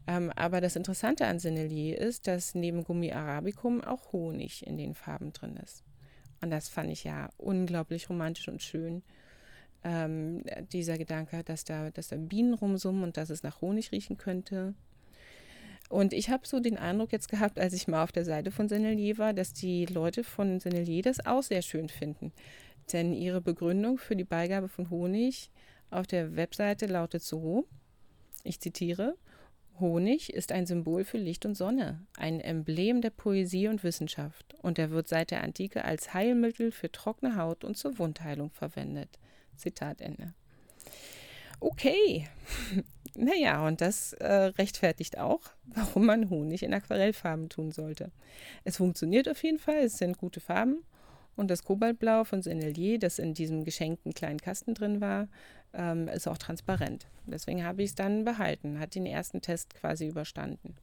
Ähm, 0.07 0.31
aber 0.37 0.61
das 0.61 0.77
Interessante 0.77 1.27
an 1.27 1.39
Sennelier 1.39 1.99
ist, 1.99 2.27
dass 2.27 2.55
neben 2.55 2.85
Gummi 2.85 3.13
Arabicum 3.13 3.83
auch 3.83 4.13
Honig 4.13 4.67
in 4.67 4.77
den 4.77 4.95
Farben 4.95 5.33
drin 5.33 5.57
ist. 5.57 5.83
Und 6.41 6.51
das 6.51 6.69
fand 6.69 6.91
ich 6.91 7.05
ja 7.05 7.31
unglaublich 7.39 8.09
romantisch 8.09 8.49
und 8.49 8.63
schön. 8.63 9.03
Ähm, 9.83 10.45
dieser 10.73 10.99
Gedanke, 10.99 11.43
dass 11.45 11.65
da, 11.65 11.91
dass 11.91 12.09
da 12.09 12.17
Bienen 12.17 12.55
rumsummen 12.55 13.03
und 13.03 13.17
dass 13.17 13.31
es 13.31 13.43
nach 13.43 13.61
Honig 13.61 13.93
riechen 13.93 14.17
könnte. 14.17 14.75
Und 15.89 16.13
ich 16.13 16.31
habe 16.31 16.47
so 16.47 16.61
den 16.61 16.77
Eindruck 16.77 17.13
jetzt 17.13 17.29
gehabt, 17.29 17.59
als 17.59 17.73
ich 17.73 17.87
mal 17.87 18.03
auf 18.03 18.13
der 18.13 18.25
Seite 18.25 18.51
von 18.51 18.69
Sennelier 18.69 19.19
war, 19.19 19.33
dass 19.33 19.53
die 19.53 19.87
Leute 19.87 20.25
von 20.25 20.59
Sennelier 20.61 21.03
das 21.03 21.25
auch 21.25 21.43
sehr 21.43 21.63
schön 21.63 21.89
finden. 21.89 22.33
Denn 22.93 23.13
ihre 23.13 23.41
Begründung 23.41 23.99
für 23.99 24.17
die 24.17 24.25
Beigabe 24.25 24.69
von 24.69 24.91
Honig 24.91 25.51
auf 25.91 26.07
der 26.07 26.37
Webseite 26.37 26.87
lautet 26.87 27.23
so, 27.23 27.67
ich 28.43 28.61
zitiere, 28.61 29.17
Honig 29.81 30.33
ist 30.33 30.53
ein 30.53 30.67
Symbol 30.67 31.05
für 31.05 31.19
Licht 31.19 31.45
und 31.47 31.55
Sonne, 31.55 32.07
ein 32.17 32.41
Emblem 32.41 33.01
der 33.01 33.11
Poesie 33.11 33.69
und 33.69 33.85
Wissenschaft, 33.85 34.55
und 34.63 34.79
er 34.79 34.91
wird 34.91 35.09
seit 35.09 35.31
der 35.31 35.43
Antike 35.43 35.85
als 35.85 36.15
Heilmittel 36.15 36.73
für 36.73 36.91
trockene 36.91 37.37
Haut 37.37 37.65
und 37.65 37.77
zur 37.77 37.99
Wundheilung 37.99 38.51
verwendet. 38.51 39.19
Zitat 39.57 40.01
Ende. 40.01 40.35
Okay, 41.61 42.29
naja, 43.15 43.67
und 43.67 43.81
das 43.81 44.13
äh, 44.15 44.27
rechtfertigt 44.27 45.19
auch, 45.19 45.41
warum 45.67 46.07
man 46.07 46.31
Honig 46.31 46.63
in 46.63 46.75
Aquarellfarben 46.75 47.49
tun 47.49 47.73
sollte. 47.73 48.11
Es 48.65 48.77
funktioniert 48.77 49.29
auf 49.29 49.43
jeden 49.43 49.59
Fall, 49.59 49.85
es 49.85 49.99
sind 49.99 50.19
gute 50.19 50.41
Farben 50.41 50.85
und 51.37 51.51
das 51.51 51.65
Kobaltblau 51.65 52.25
von 52.25 52.43
Sennelier, 52.43 52.99
das 52.99 53.19
in 53.19 53.35
diesem 53.35 53.65
geschenkten 53.65 54.15
kleinen 54.15 54.41
Kasten 54.41 54.75
drin 54.75 55.01
war, 55.01 55.29
ähm, 55.77 56.09
ist 56.09 56.27
auch 56.27 56.39
transparent. 56.39 57.07
Deswegen 57.27 57.65
habe 57.65 57.83
ich 57.83 57.91
es 57.91 57.95
dann 57.95 58.25
behalten, 58.25 58.79
hat 58.81 58.95
den 58.95 59.07
ersten 59.07 59.41
Test 59.41 59.75
quasi 59.75 60.07
überstanden. 60.07 60.77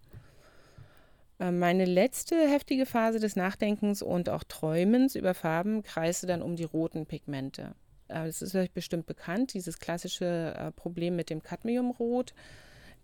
Ähm, 1.39 1.59
meine 1.59 1.85
letzte 1.85 2.35
heftige 2.47 2.85
Phase 2.85 3.19
des 3.19 3.35
Nachdenkens 3.35 4.01
und 4.01 4.29
auch 4.29 4.43
Träumens 4.43 5.15
über 5.15 5.33
Farben 5.33 5.83
kreiste 5.83 6.27
dann 6.27 6.41
um 6.41 6.55
die 6.55 6.63
roten 6.63 7.05
Pigmente. 7.05 7.75
Äh, 8.07 8.25
das 8.25 8.41
ist 8.41 8.55
euch 8.55 8.71
bestimmt 8.71 9.07
bekannt, 9.07 9.53
dieses 9.53 9.79
klassische 9.79 10.53
äh, 10.57 10.71
Problem 10.71 11.15
mit 11.15 11.29
dem 11.29 11.41
Cadmiumrot. 11.41 12.33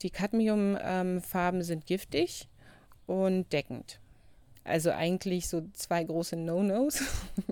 Die 0.01 0.09
Cadmiumfarben 0.09 1.59
ähm, 1.59 1.63
sind 1.63 1.85
giftig 1.85 2.47
und 3.05 3.51
deckend. 3.51 3.99
Also 4.63 4.91
eigentlich 4.91 5.49
so 5.49 5.63
zwei 5.73 6.03
große 6.03 6.35
No-Nos. 6.35 7.03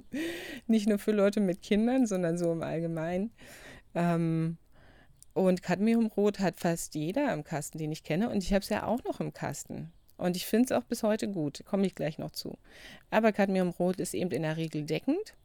Nicht 0.68 0.88
nur 0.88 1.00
für 1.00 1.12
Leute 1.12 1.40
mit 1.40 1.62
Kindern, 1.62 2.06
sondern 2.06 2.38
so 2.38 2.52
im 2.52 2.62
Allgemeinen. 2.62 3.32
Ähm, 3.98 4.58
und 5.34 5.64
Cadmiumrot 5.64 6.40
hat 6.40 6.58
fast 6.58 6.96
jeder 6.96 7.34
im 7.34 7.44
Kasten, 7.44 7.78
den 7.78 7.92
ich 7.92 8.04
kenne. 8.04 8.30
Und 8.30 8.44
ich 8.44 8.54
habe 8.54 8.62
es 8.62 8.70
ja 8.70 8.86
auch 8.86 9.04
noch 9.04 9.20
im 9.20 9.34
Kasten. 9.34 9.92
Und 10.18 10.36
ich 10.36 10.46
finde 10.46 10.66
es 10.66 10.72
auch 10.72 10.84
bis 10.84 11.04
heute 11.04 11.28
gut. 11.30 11.64
Komme 11.66 11.86
ich 11.86 11.96
gleich 11.96 12.18
noch 12.18 12.32
zu. 12.32 12.58
Aber 13.12 13.32
Cadmiumrot 13.32 14.00
ist 14.00 14.14
eben 14.14 14.32
in 14.32 14.44
der 14.44 14.58
Regel 14.58 14.84
deckend. 14.84 15.36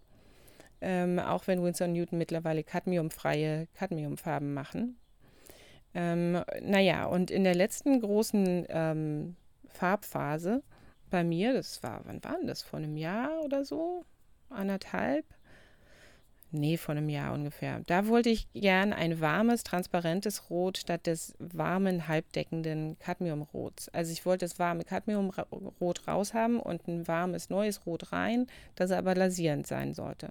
Ähm, 0.80 1.18
auch 1.18 1.46
wenn 1.46 1.62
Winsor 1.62 1.88
Newton 1.88 2.18
mittlerweile 2.18 2.64
cadmiumfreie 2.64 3.68
Cadmiumfarben 3.74 4.52
machen. 4.52 4.96
Ähm, 5.94 6.42
naja, 6.62 7.04
und 7.04 7.30
in 7.30 7.44
der 7.44 7.54
letzten 7.54 8.00
großen 8.00 8.66
ähm, 8.68 9.36
Farbphase 9.68 10.62
bei 11.10 11.22
mir, 11.22 11.52
das 11.52 11.82
war, 11.82 12.00
wann 12.04 12.24
war 12.24 12.38
denn 12.38 12.46
das? 12.46 12.62
Vor 12.62 12.78
einem 12.78 12.96
Jahr 12.96 13.42
oder 13.44 13.64
so? 13.64 14.04
Anderthalb? 14.48 15.26
Nee, 16.52 16.76
vor 16.76 16.94
einem 16.94 17.08
Jahr 17.08 17.32
ungefähr. 17.32 17.80
Da 17.86 18.06
wollte 18.06 18.28
ich 18.28 18.46
gern 18.52 18.92
ein 18.92 19.20
warmes, 19.20 19.64
transparentes 19.64 20.50
Rot 20.50 20.78
statt 20.78 21.06
des 21.06 21.34
warmen, 21.38 22.08
halbdeckenden 22.08 22.98
Cadmiumrots. 22.98 23.88
Also 23.88 24.12
ich 24.12 24.26
wollte 24.26 24.44
das 24.44 24.58
warme 24.58 24.84
Cadmiumrot 24.84 26.06
raushaben 26.06 26.60
und 26.60 26.86
ein 26.86 27.08
warmes, 27.08 27.48
neues 27.48 27.86
Rot 27.86 28.12
rein, 28.12 28.46
das 28.74 28.90
aber 28.90 29.14
lasierend 29.14 29.66
sein 29.66 29.94
sollte. 29.94 30.28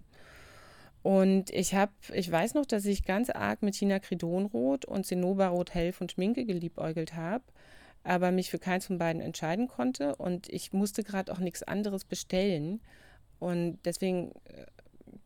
Und 1.01 1.49
ich 1.49 1.73
habe, 1.73 1.91
ich 2.13 2.31
weiß 2.31 2.53
noch, 2.53 2.67
dass 2.67 2.85
ich 2.85 3.03
ganz 3.03 3.31
arg 3.31 3.63
mit 3.63 3.73
Chinacridonrot 3.73 4.85
und 4.85 5.05
Zinnoberrot 5.07 5.73
Hell 5.73 5.91
von 5.91 6.07
Schminke 6.07 6.45
geliebäugelt 6.45 7.15
habe 7.15 7.43
aber 8.03 8.31
mich 8.31 8.49
für 8.49 8.59
keins 8.59 8.87
von 8.87 8.97
beiden 8.97 9.21
entscheiden 9.21 9.67
konnte 9.67 10.15
und 10.15 10.49
ich 10.49 10.73
musste 10.73 11.03
gerade 11.03 11.31
auch 11.31 11.39
nichts 11.39 11.63
anderes 11.63 12.03
bestellen. 12.03 12.81
Und 13.39 13.79
deswegen 13.85 14.31
äh, 14.45 14.65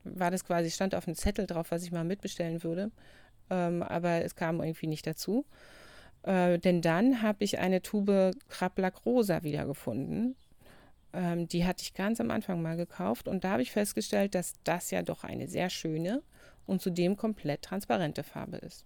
war 0.06 0.32
das 0.32 0.46
quasi, 0.46 0.72
stand 0.72 0.96
auf 0.96 1.08
einem 1.08 1.16
Zettel 1.16 1.46
drauf, 1.46 1.72
was 1.72 1.84
ich 1.84 1.92
mal 1.92 2.04
mitbestellen 2.04 2.64
würde. 2.64 2.92
Ähm, 3.50 3.84
aber 3.84 4.24
es 4.24 4.36
kam 4.36 4.62
irgendwie 4.62 4.88
nicht 4.88 5.06
dazu. 5.06 5.46
Äh, 6.24 6.60
denn 6.60 6.82
dann 6.82 7.22
habe 7.22 7.44
ich 7.44 7.60
eine 7.60 7.82
Tube 7.82 8.32
Krablack 8.50 9.06
Rosa 9.06 9.44
wiedergefunden. 9.44 10.36
Ähm, 11.14 11.48
die 11.48 11.66
hatte 11.66 11.84
ich 11.84 11.94
ganz 11.94 12.20
am 12.20 12.32
Anfang 12.32 12.62
mal 12.62 12.78
gekauft 12.78 13.28
und 13.28 13.44
da 13.44 13.52
habe 13.52 13.62
ich 13.62 13.72
festgestellt, 13.72 14.36
dass 14.36 14.54
das 14.64 14.92
ja 14.92 15.02
doch 15.02 15.24
eine 15.24 15.48
sehr 15.48 15.70
schöne 15.70 16.22
und 16.66 16.82
zudem 16.82 17.16
komplett 17.16 17.62
transparente 17.62 18.24
Farbe 18.24 18.58
ist. 18.58 18.86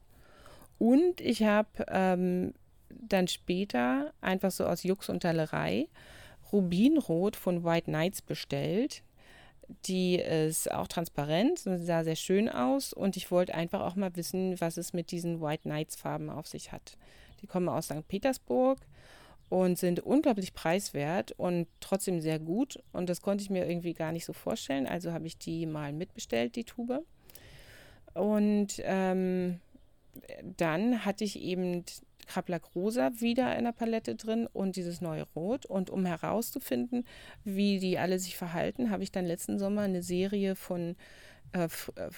Und 0.78 1.22
ich 1.22 1.44
habe 1.44 1.86
ähm, 1.88 2.54
dann 2.90 3.28
später 3.28 4.14
einfach 4.22 4.52
so 4.52 4.66
aus 4.66 4.84
Jux 4.84 5.10
und 5.10 5.24
Dallerei 5.24 5.88
Rubinrot 6.52 7.36
von 7.36 7.64
White 7.64 7.86
Knights 7.86 8.22
bestellt. 8.22 9.04
Die 9.86 10.16
ist 10.16 10.72
auch 10.72 10.88
transparent, 10.88 11.60
sah 11.60 12.04
sehr 12.04 12.16
schön 12.16 12.50
aus 12.50 12.92
und 12.92 13.16
ich 13.18 13.30
wollte 13.30 13.54
einfach 13.54 13.82
auch 13.82 13.96
mal 13.96 14.16
wissen, 14.16 14.60
was 14.60 14.78
es 14.78 14.94
mit 14.94 15.12
diesen 15.12 15.42
White 15.42 15.64
Knights 15.64 15.96
Farben 15.96 16.30
auf 16.30 16.48
sich 16.48 16.72
hat. 16.72 16.98
Die 17.42 17.48
kommen 17.48 17.70
aus 17.70 17.86
St. 17.86 18.08
Petersburg 18.08 18.80
und 19.50 19.78
sind 19.78 20.00
unglaublich 20.00 20.54
preiswert 20.54 21.34
und 21.34 21.68
trotzdem 21.82 22.20
sehr 22.20 22.40
gut 22.40 22.82
und 22.94 23.10
das 23.10 23.22
konnte 23.22 23.44
ich 23.44 23.50
mir 23.50 23.68
irgendwie 23.68 23.94
gar 23.94 24.12
nicht 24.12 24.26
so 24.26 24.34
vorstellen, 24.34 24.88
also 24.88 25.12
habe 25.14 25.28
ich 25.28 25.38
die 25.38 25.66
mal 25.66 25.94
mitbestellt, 25.94 26.56
die 26.56 26.64
Tube. 26.64 27.06
Und 28.16 28.74
ähm, 28.80 29.60
dann 30.58 31.06
hatte 31.06 31.24
ich 31.24 31.40
eben 31.40 31.86
Kraplack 32.30 32.76
Rosa 32.76 33.12
wieder 33.20 33.58
in 33.58 33.66
der 33.66 33.72
Palette 33.72 34.16
drin 34.16 34.48
und 34.54 34.76
dieses 34.76 35.02
neue 35.02 35.24
Rot. 35.36 35.66
Und 35.66 35.90
um 35.90 36.06
herauszufinden, 36.06 37.06
wie 37.44 37.80
die 37.80 37.98
alle 37.98 38.20
sich 38.20 38.38
verhalten, 38.38 38.92
habe 38.92 39.04
ich 39.04 39.12
dann 39.12 39.26
letzten 39.26 39.58
Sommer 39.58 39.82
eine 39.82 40.04
Serie 40.04 40.56
von 40.56 40.96
äh, 41.54 41.66
äh 41.66 42.10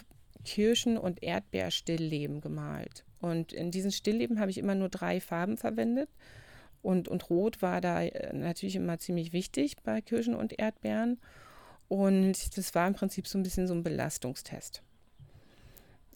Kirschen- 0.44 0.98
und 0.98 1.22
Erdbeerstillleben 1.22 2.42
gemalt. 2.42 3.06
Und 3.20 3.54
in 3.54 3.70
diesen 3.70 3.92
Stillleben 3.92 4.40
habe 4.40 4.50
ich 4.50 4.58
immer 4.58 4.74
nur 4.74 4.90
drei 4.90 5.22
Farben 5.22 5.56
verwendet. 5.56 6.10
Und, 6.82 7.08
und 7.08 7.30
Rot 7.30 7.62
war 7.62 7.80
da 7.80 8.02
äh, 8.02 8.36
natürlich 8.36 8.76
immer 8.76 8.98
ziemlich 8.98 9.34
wichtig 9.34 9.76
bei 9.84 10.02
Kirschen 10.02 10.34
und 10.34 10.58
Erdbeeren. 10.58 11.20
Und 11.88 12.58
das 12.58 12.74
war 12.74 12.88
im 12.88 12.96
Prinzip 12.96 13.28
so 13.28 13.38
ein 13.38 13.44
bisschen 13.44 13.68
so 13.68 13.76
ein 13.76 13.84
Belastungstest. 13.84 14.82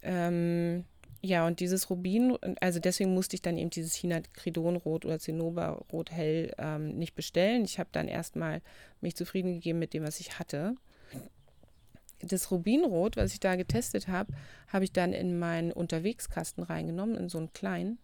Ähm, 0.02 0.86
ja, 1.26 1.48
und 1.48 1.60
dieses 1.60 1.90
Rubin, 1.90 2.38
also 2.62 2.80
deswegen 2.80 3.14
musste 3.14 3.36
ich 3.36 3.42
dann 3.42 3.58
eben 3.58 3.72
dieses 3.72 3.96
Chinacridonrot 3.96 5.06
oder 5.06 5.18
Zinnoberrot 5.18 6.12
hell 6.12 6.54
ähm, 6.60 6.98
nicht 6.98 7.16
bestellen. 7.16 7.66
Ich 7.66 7.80
habe 7.80 7.90
dann 7.92 8.08
erstmal 8.08 8.62
mich 9.02 9.16
zufrieden 9.16 9.56
gegeben 9.56 9.80
mit 9.80 9.94
dem, 9.94 10.04
was 10.04 10.20
ich 10.20 10.38
hatte. 10.38 10.76
Das 12.22 12.52
Rubinrot, 12.52 13.18
was 13.18 13.34
ich 13.34 13.40
da 13.40 13.56
getestet 13.56 14.08
habe, 14.08 14.34
habe 14.68 14.84
ich 14.84 14.94
dann 14.94 15.14
in 15.14 15.40
meinen 15.40 15.72
Unterwegskasten 15.72 16.64
reingenommen, 16.64 17.16
in 17.16 17.28
so 17.28 17.40
einen 17.40 17.54
kleinen. 17.54 17.98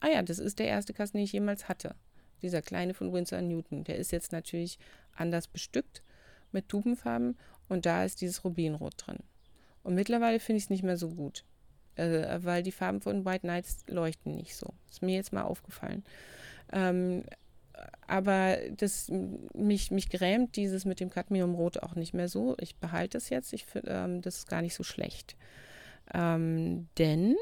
Ah 0.00 0.08
ja, 0.08 0.22
das 0.22 0.40
ist 0.40 0.58
der 0.58 0.66
erste 0.66 0.92
Kasten, 0.92 1.18
den 1.18 1.24
ich 1.24 1.32
jemals 1.32 1.68
hatte. 1.68 1.94
Dieser 2.42 2.60
kleine 2.60 2.92
von 2.92 3.12
Winsor 3.12 3.40
Newton. 3.40 3.84
Der 3.84 3.96
ist 3.96 4.10
jetzt 4.10 4.32
natürlich 4.32 4.78
anders 5.14 5.46
bestückt 5.46 6.02
mit 6.50 6.68
Tubenfarben 6.68 7.38
und 7.68 7.86
da 7.86 8.04
ist 8.04 8.20
dieses 8.20 8.44
Rubinrot 8.44 8.94
drin. 8.96 9.18
Und 9.84 9.94
mittlerweile 9.94 10.40
finde 10.40 10.58
ich 10.58 10.64
es 10.64 10.70
nicht 10.70 10.82
mehr 10.82 10.96
so 10.96 11.10
gut 11.10 11.44
äh, 11.96 12.38
weil 12.42 12.62
die 12.62 12.72
Farben 12.72 13.00
von 13.00 13.24
White 13.24 13.40
Knights 13.40 13.84
leuchten 13.88 14.36
nicht 14.36 14.56
so. 14.56 14.74
Ist 14.90 15.02
mir 15.02 15.14
jetzt 15.14 15.32
mal 15.32 15.42
aufgefallen. 15.42 16.04
Ähm, 16.72 17.24
aber 18.06 18.58
das 18.76 19.10
mich, 19.54 19.90
mich 19.90 20.08
grämt 20.08 20.56
dieses 20.56 20.84
mit 20.84 21.00
dem 21.00 21.10
Cadmiumrot 21.10 21.82
auch 21.82 21.94
nicht 21.94 22.14
mehr 22.14 22.28
so. 22.28 22.54
Ich 22.60 22.76
behalte 22.76 23.18
es 23.18 23.30
jetzt. 23.30 23.52
Ich 23.52 23.66
finde, 23.66 23.90
ähm, 23.90 24.22
das 24.22 24.38
ist 24.38 24.48
gar 24.48 24.62
nicht 24.62 24.74
so 24.74 24.82
schlecht. 24.82 25.36
Ähm, 26.12 26.88
denn 26.98 27.36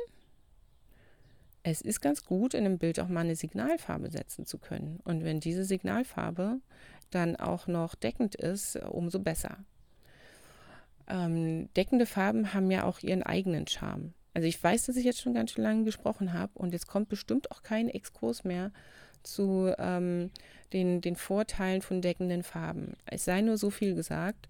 es 1.63 1.81
ist 1.81 2.01
ganz 2.01 2.25
gut, 2.25 2.55
in 2.55 2.65
einem 2.65 2.79
Bild 2.79 2.99
auch 2.99 3.09
mal 3.09 3.21
eine 3.21 3.37
Signalfarbe 3.37 4.11
setzen 4.11 4.47
zu 4.47 4.59
können. 4.59 5.01
Und 5.05 5.25
wenn 5.25 5.41
diese 5.41 5.65
Signalfarbe 5.65 6.61
dann 7.11 7.37
auch 7.37 7.67
noch 7.67 7.95
deckend 7.95 8.35
ist, 8.35 8.77
umso 8.77 9.21
besser. 9.21 9.59
Ähm, 11.09 11.73
deckende 11.75 12.07
Farben 12.07 12.55
haben 12.55 12.71
ja 12.71 12.85
auch 12.85 13.01
ihren 13.01 13.23
eigenen 13.23 13.67
Charme. 13.67 14.15
Also 14.35 14.49
ich 14.49 14.63
weiß, 14.63 14.87
dass 14.87 14.97
ich 14.97 15.05
jetzt 15.05 15.21
schon 15.21 15.35
ganz 15.35 15.53
schön 15.53 15.65
lange 15.65 15.85
gesprochen 15.85 16.33
habe 16.33 16.53
und 16.55 16.73
jetzt 16.73 16.87
kommt 16.87 17.09
bestimmt 17.09 17.51
auch 17.51 17.63
kein 17.63 17.89
Exkurs 17.89 18.45
mehr 18.45 18.73
zu 19.23 19.73
ähm, 19.79 20.31
den, 20.73 21.01
den 21.01 21.17
Vorteilen 21.17 21.83
von 21.83 22.01
deckenden 22.01 22.43
Farben. 22.43 22.95
Es 23.07 23.25
sei 23.25 23.41
nur 23.41 23.59
so 23.59 23.71
viel 23.71 23.95
gesagt. 23.95 24.49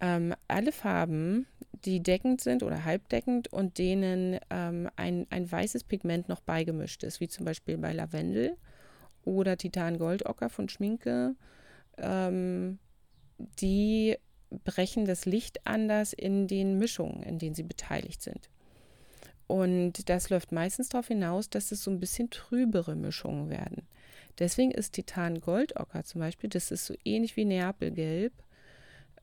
Ähm, 0.00 0.34
alle 0.48 0.72
Farben, 0.72 1.46
die 1.84 2.02
deckend 2.02 2.40
sind 2.40 2.62
oder 2.64 2.84
halbdeckend 2.84 3.52
und 3.52 3.78
denen 3.78 4.40
ähm, 4.50 4.90
ein, 4.96 5.26
ein 5.30 5.50
weißes 5.50 5.84
Pigment 5.84 6.28
noch 6.28 6.40
beigemischt 6.40 7.04
ist, 7.04 7.20
wie 7.20 7.28
zum 7.28 7.44
Beispiel 7.44 7.78
bei 7.78 7.92
Lavendel 7.92 8.56
oder 9.24 9.56
Titan-Goldocker 9.56 10.48
von 10.48 10.68
Schminke, 10.68 11.36
ähm, 11.98 12.78
die 13.38 14.16
brechen 14.64 15.04
das 15.04 15.24
Licht 15.24 15.66
anders 15.66 16.12
in 16.12 16.46
den 16.46 16.78
Mischungen, 16.78 17.22
in 17.22 17.38
denen 17.38 17.54
sie 17.54 17.62
beteiligt 17.62 18.22
sind. 18.22 18.50
Und 19.46 20.08
das 20.08 20.30
läuft 20.30 20.52
meistens 20.52 20.88
darauf 20.88 21.08
hinaus, 21.08 21.50
dass 21.50 21.72
es 21.72 21.82
so 21.82 21.90
ein 21.90 22.00
bisschen 22.00 22.30
trübere 22.30 22.94
Mischungen 22.94 23.50
werden. 23.50 23.86
Deswegen 24.38 24.70
ist 24.70 24.94
Titan 24.94 25.40
Goldocker 25.40 26.04
zum 26.04 26.20
Beispiel, 26.20 26.48
das 26.48 26.70
ist 26.70 26.86
so 26.86 26.94
ähnlich 27.04 27.36
wie 27.36 27.44
Neapelgelb. 27.44 28.32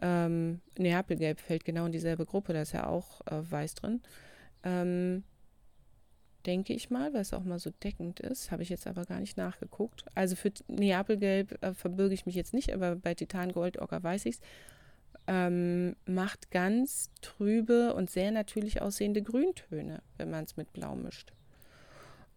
Ähm, 0.01 0.61
Neapelgelb 0.77 1.39
fällt 1.39 1.65
genau 1.65 1.85
in 1.85 1.91
dieselbe 1.91 2.25
Gruppe, 2.25 2.53
da 2.53 2.61
ist 2.61 2.73
ja 2.73 2.87
auch 2.87 3.21
äh, 3.27 3.41
weiß 3.49 3.75
drin. 3.75 4.01
Ähm, 4.63 5.23
denke 6.45 6.73
ich 6.73 6.89
mal, 6.89 7.13
weil 7.13 7.21
es 7.21 7.33
auch 7.33 7.43
mal 7.43 7.59
so 7.59 7.71
deckend 7.83 8.19
ist. 8.19 8.51
Habe 8.51 8.63
ich 8.63 8.69
jetzt 8.69 8.87
aber 8.87 9.05
gar 9.05 9.19
nicht 9.19 9.37
nachgeguckt. 9.37 10.05
Also 10.15 10.35
für 10.35 10.51
Neapelgelb 10.67 11.61
äh, 11.63 11.73
verbürge 11.73 12.13
ich 12.13 12.25
mich 12.25 12.35
jetzt 12.35 12.53
nicht, 12.53 12.73
aber 12.73 12.95
bei 12.95 13.13
Titan 13.13 13.51
Goldocker 13.51 14.01
weiß 14.01 14.25
ich 14.25 14.35
es 14.35 14.41
ähm, 15.29 15.95
macht 16.05 16.49
ganz 16.49 17.11
trübe 17.21 17.93
und 17.93 18.09
sehr 18.09 18.31
natürlich 18.31 18.81
aussehende 18.81 19.21
Grüntöne, 19.21 20.01
wenn 20.17 20.31
man 20.31 20.43
es 20.43 20.57
mit 20.57 20.73
Blau 20.73 20.95
mischt. 20.95 21.33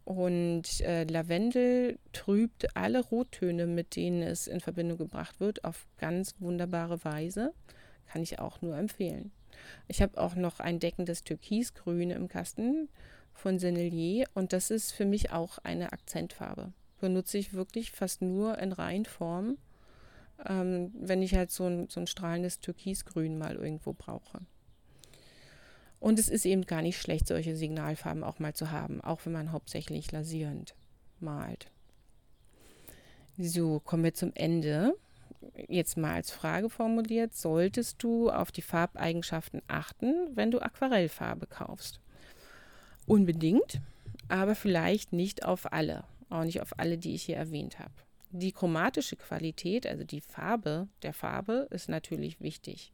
Und 0.05 0.83
äh, 0.83 1.05
Lavendel 1.05 1.99
trübt 2.13 2.77
alle 2.77 3.01
Rottöne, 3.01 3.67
mit 3.67 3.97
denen 3.97 4.21
es 4.21 4.47
in 4.47 4.61
Verbindung 4.61 4.99
gebracht 4.99 5.41
wird, 5.41 5.65
auf 5.65 5.87
ganz 5.97 6.35
wunderbare 6.39 7.03
Weise. 7.03 7.55
Kann 8.07 8.23
ich 8.23 8.39
auch 8.39 8.61
nur 8.61 8.77
empfehlen. 8.77 9.33
Ich 9.89 10.03
habe 10.03 10.21
auch 10.21 10.35
noch 10.35 10.61
ein 10.61 10.79
deckendes 10.79 11.25
Türkisgrün 11.25 12.11
im 12.11 12.29
Kasten 12.29 12.91
von 13.33 13.59
Sennelier 13.59 14.27
und 14.35 14.53
das 14.53 14.71
ist 14.71 14.93
für 14.93 15.07
mich 15.07 15.31
auch 15.31 15.59
eine 15.59 15.95
Akzentfarbe. 15.95 16.75
Benutze 17.01 17.39
ich 17.39 17.55
wirklich 17.55 17.91
fast 17.91 18.21
nur 18.21 18.59
in 18.59 18.73
Reinform 18.73 19.57
ähm, 20.47 20.93
wenn 20.95 21.23
ich 21.23 21.35
halt 21.35 21.51
so 21.51 21.67
ein, 21.67 21.89
so 21.89 22.01
ein 22.01 22.07
strahlendes 22.07 22.61
Türkisgrün 22.61 23.39
mal 23.39 23.57
irgendwo 23.57 23.93
brauche. 23.93 24.41
Und 26.01 26.19
es 26.19 26.29
ist 26.29 26.45
eben 26.45 26.67
gar 26.67 26.83
nicht 26.83 27.01
schlecht, 27.01 27.29
solche 27.29 27.55
Signalfarben 27.55 28.25
auch 28.25 28.39
mal 28.41 28.55
zu 28.55 28.71
haben, 28.71 29.01
auch 29.01 29.25
wenn 29.25 29.33
man 29.33 29.53
hauptsächlich 29.53 30.11
lasierend 30.11 30.75
malt. 31.21 31.71
So, 33.39 33.81
kommen 33.81 34.03
wir 34.03 34.15
zum 34.15 34.33
Ende. 34.35 34.97
Jetzt 35.69 35.97
mal 35.97 36.15
als 36.15 36.31
Frage 36.31 36.71
formuliert, 36.71 37.35
solltest 37.35 38.03
du 38.03 38.31
auf 38.31 38.53
die 38.53 38.63
Farbeigenschaften 38.63 39.63
achten, 39.69 40.15
wenn 40.35 40.51
du 40.51 40.61
Aquarellfarbe 40.61 41.47
kaufst? 41.47 42.01
Unbedingt, 43.07 43.81
aber 44.29 44.55
vielleicht 44.55 45.13
nicht 45.13 45.45
auf 45.45 45.73
alle, 45.73 46.05
auch 46.31 46.45
nicht 46.45 46.61
auf 46.61 46.79
alle, 46.79 46.99
die 46.99 47.15
ich 47.15 47.23
hier 47.23 47.37
erwähnt 47.37 47.79
habe 47.79 47.95
die 48.33 48.53
chromatische 48.53 49.17
Qualität, 49.17 49.87
also 49.87 50.05
die 50.05 50.21
Farbe 50.21 50.89
der 51.03 51.13
Farbe, 51.13 51.69
ist 51.71 51.89
natürlich 51.89 52.41
wichtig. 52.41 52.93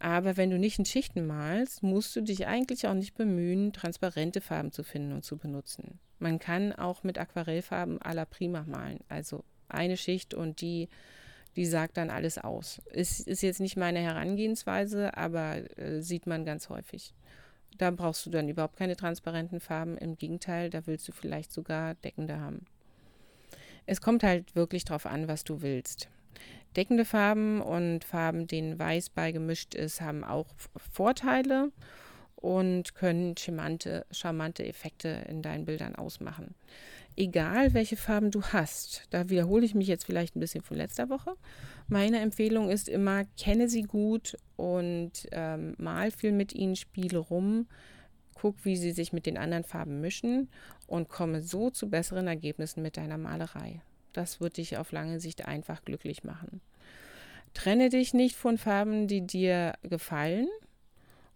Aber 0.00 0.36
wenn 0.36 0.50
du 0.50 0.58
nicht 0.58 0.78
in 0.78 0.84
Schichten 0.84 1.26
malst, 1.26 1.82
musst 1.82 2.14
du 2.14 2.20
dich 2.22 2.46
eigentlich 2.46 2.86
auch 2.86 2.94
nicht 2.94 3.16
bemühen, 3.16 3.72
transparente 3.72 4.40
Farben 4.40 4.72
zu 4.72 4.84
finden 4.84 5.12
und 5.12 5.24
zu 5.24 5.36
benutzen. 5.36 5.98
Man 6.18 6.38
kann 6.38 6.72
auch 6.72 7.02
mit 7.02 7.18
Aquarellfarben 7.18 7.98
à 7.98 8.14
la 8.14 8.24
prima 8.24 8.62
malen. 8.62 9.00
Also 9.08 9.44
eine 9.68 9.96
Schicht 9.96 10.34
und 10.34 10.60
die, 10.60 10.88
die 11.56 11.66
sagt 11.66 11.96
dann 11.96 12.10
alles 12.10 12.38
aus. 12.38 12.80
Ist, 12.92 13.26
ist 13.26 13.42
jetzt 13.42 13.60
nicht 13.60 13.76
meine 13.76 13.98
Herangehensweise, 13.98 15.16
aber 15.16 15.78
äh, 15.78 16.00
sieht 16.00 16.26
man 16.26 16.44
ganz 16.44 16.68
häufig. 16.68 17.12
Da 17.76 17.90
brauchst 17.90 18.24
du 18.24 18.30
dann 18.30 18.48
überhaupt 18.48 18.76
keine 18.76 18.96
transparenten 18.96 19.60
Farben. 19.60 19.98
Im 19.98 20.16
Gegenteil, 20.16 20.70
da 20.70 20.86
willst 20.86 21.06
du 21.08 21.12
vielleicht 21.12 21.52
sogar 21.52 21.94
deckende 21.96 22.40
haben. 22.40 22.66
Es 23.88 24.02
kommt 24.02 24.22
halt 24.22 24.54
wirklich 24.54 24.84
drauf 24.84 25.06
an, 25.06 25.28
was 25.28 25.44
du 25.44 25.62
willst. 25.62 26.08
Deckende 26.76 27.06
Farben 27.06 27.62
und 27.62 28.04
Farben, 28.04 28.46
denen 28.46 28.78
weiß 28.78 29.08
beigemischt 29.08 29.74
ist, 29.74 30.02
haben 30.02 30.24
auch 30.24 30.46
Vorteile 30.92 31.72
und 32.36 32.94
können 32.94 33.34
charmante, 33.38 34.04
charmante 34.10 34.66
Effekte 34.66 35.24
in 35.30 35.40
deinen 35.40 35.64
Bildern 35.64 35.94
ausmachen. 35.94 36.54
Egal, 37.16 37.72
welche 37.72 37.96
Farben 37.96 38.30
du 38.30 38.42
hast, 38.42 39.04
da 39.08 39.30
wiederhole 39.30 39.64
ich 39.64 39.74
mich 39.74 39.88
jetzt 39.88 40.04
vielleicht 40.04 40.36
ein 40.36 40.40
bisschen 40.40 40.62
von 40.62 40.76
letzter 40.76 41.08
Woche. 41.08 41.34
Meine 41.88 42.20
Empfehlung 42.20 42.68
ist 42.68 42.90
immer, 42.90 43.24
kenne 43.42 43.70
sie 43.70 43.82
gut 43.82 44.36
und 44.56 45.12
ähm, 45.32 45.74
mal 45.78 46.10
viel 46.10 46.32
mit 46.32 46.54
ihnen, 46.54 46.76
spiele 46.76 47.16
rum, 47.18 47.66
guck, 48.40 48.64
wie 48.64 48.76
sie 48.76 48.92
sich 48.92 49.12
mit 49.12 49.26
den 49.26 49.36
anderen 49.36 49.64
Farben 49.64 50.00
mischen 50.00 50.48
und 50.86 51.08
komme 51.08 51.42
so 51.42 51.70
zu 51.70 51.88
besseren 51.90 52.26
Ergebnissen 52.26 52.82
mit 52.82 52.96
deiner 52.96 53.18
Malerei. 53.18 53.82
Das 54.12 54.40
wird 54.40 54.56
dich 54.56 54.78
auf 54.78 54.92
lange 54.92 55.20
Sicht 55.20 55.46
einfach 55.46 55.84
glücklich 55.84 56.24
machen. 56.24 56.60
Trenne 57.54 57.88
dich 57.88 58.14
nicht 58.14 58.36
von 58.36 58.58
Farben, 58.58 59.08
die 59.08 59.26
dir 59.26 59.74
gefallen 59.82 60.48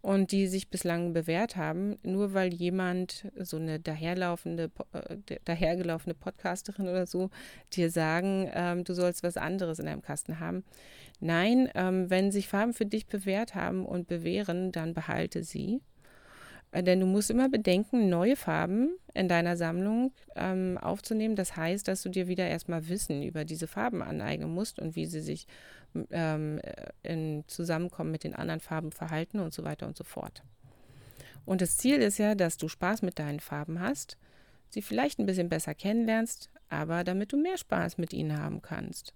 und 0.02 0.32
die 0.32 0.48
sich 0.48 0.68
bislang 0.68 1.12
bewährt 1.12 1.56
haben, 1.56 1.96
nur 2.02 2.34
weil 2.34 2.52
jemand, 2.52 3.30
so 3.38 3.56
eine 3.56 3.78
daherlaufende, 3.78 4.70
äh, 4.92 5.38
dahergelaufene 5.44 6.14
Podcasterin 6.14 6.88
oder 6.88 7.06
so, 7.06 7.30
dir 7.72 7.90
sagen, 7.90 8.50
ähm, 8.52 8.84
du 8.84 8.94
sollst 8.94 9.22
was 9.22 9.36
anderes 9.36 9.78
in 9.78 9.86
deinem 9.86 10.02
Kasten 10.02 10.40
haben. 10.40 10.64
Nein, 11.20 11.70
ähm, 11.74 12.10
wenn 12.10 12.32
sich 12.32 12.48
Farben 12.48 12.74
für 12.74 12.86
dich 12.86 13.06
bewährt 13.06 13.54
haben 13.54 13.86
und 13.86 14.08
bewähren, 14.08 14.72
dann 14.72 14.92
behalte 14.92 15.44
sie 15.44 15.80
denn 16.74 17.00
du 17.00 17.06
musst 17.06 17.30
immer 17.30 17.50
bedenken, 17.50 18.08
neue 18.08 18.34
Farben 18.34 18.96
in 19.12 19.28
deiner 19.28 19.56
Sammlung 19.56 20.12
ähm, 20.36 20.78
aufzunehmen. 20.78 21.36
Das 21.36 21.54
heißt, 21.56 21.86
dass 21.86 22.02
du 22.02 22.08
dir 22.08 22.28
wieder 22.28 22.48
erstmal 22.48 22.88
Wissen 22.88 23.22
über 23.22 23.44
diese 23.44 23.66
Farben 23.66 24.02
aneignen 24.02 24.52
musst 24.52 24.78
und 24.78 24.96
wie 24.96 25.04
sie 25.04 25.20
sich 25.20 25.46
ähm, 26.10 26.60
in 27.02 27.44
Zusammenkommen 27.46 28.10
mit 28.10 28.24
den 28.24 28.34
anderen 28.34 28.60
Farben 28.60 28.90
verhalten 28.90 29.40
und 29.40 29.52
so 29.52 29.64
weiter 29.64 29.86
und 29.86 29.96
so 29.96 30.04
fort. 30.04 30.42
Und 31.44 31.60
das 31.60 31.76
Ziel 31.76 31.96
ist 31.96 32.18
ja, 32.18 32.34
dass 32.34 32.56
du 32.56 32.68
Spaß 32.68 33.02
mit 33.02 33.18
deinen 33.18 33.40
Farben 33.40 33.80
hast, 33.80 34.16
sie 34.70 34.80
vielleicht 34.80 35.18
ein 35.18 35.26
bisschen 35.26 35.50
besser 35.50 35.74
kennenlernst, 35.74 36.50
aber 36.70 37.04
damit 37.04 37.32
du 37.32 37.36
mehr 37.36 37.58
Spaß 37.58 37.98
mit 37.98 38.14
ihnen 38.14 38.38
haben 38.38 38.62
kannst. 38.62 39.12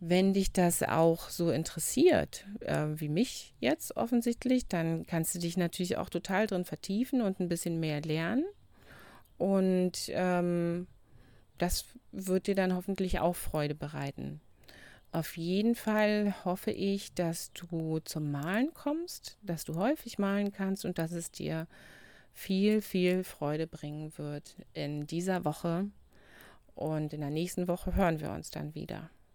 Wenn 0.00 0.32
dich 0.32 0.52
das 0.52 0.82
auch 0.82 1.28
so 1.28 1.50
interessiert, 1.50 2.46
äh, 2.60 2.86
wie 2.94 3.08
mich 3.08 3.54
jetzt 3.58 3.96
offensichtlich, 3.96 4.68
dann 4.68 5.06
kannst 5.06 5.34
du 5.34 5.38
dich 5.40 5.56
natürlich 5.56 5.96
auch 5.96 6.08
total 6.08 6.46
drin 6.46 6.64
vertiefen 6.64 7.20
und 7.20 7.40
ein 7.40 7.48
bisschen 7.48 7.80
mehr 7.80 8.00
lernen. 8.00 8.44
Und 9.38 10.10
ähm, 10.10 10.86
das 11.58 11.86
wird 12.12 12.46
dir 12.46 12.54
dann 12.54 12.74
hoffentlich 12.74 13.18
auch 13.18 13.34
Freude 13.34 13.74
bereiten. 13.74 14.40
Auf 15.10 15.36
jeden 15.36 15.74
Fall 15.74 16.34
hoffe 16.44 16.70
ich, 16.70 17.14
dass 17.14 17.52
du 17.52 17.98
zum 18.00 18.30
Malen 18.30 18.74
kommst, 18.74 19.38
dass 19.42 19.64
du 19.64 19.74
häufig 19.76 20.18
malen 20.18 20.52
kannst 20.52 20.84
und 20.84 20.98
dass 20.98 21.12
es 21.12 21.30
dir 21.30 21.66
viel, 22.34 22.82
viel 22.82 23.24
Freude 23.24 23.66
bringen 23.66 24.12
wird 24.18 24.56
in 24.74 25.06
dieser 25.06 25.44
Woche. 25.44 25.86
Und 26.74 27.12
in 27.12 27.20
der 27.20 27.30
nächsten 27.30 27.66
Woche 27.66 27.96
hören 27.96 28.20
wir 28.20 28.30
uns 28.30 28.50
dann 28.50 28.74
wieder. 28.74 29.10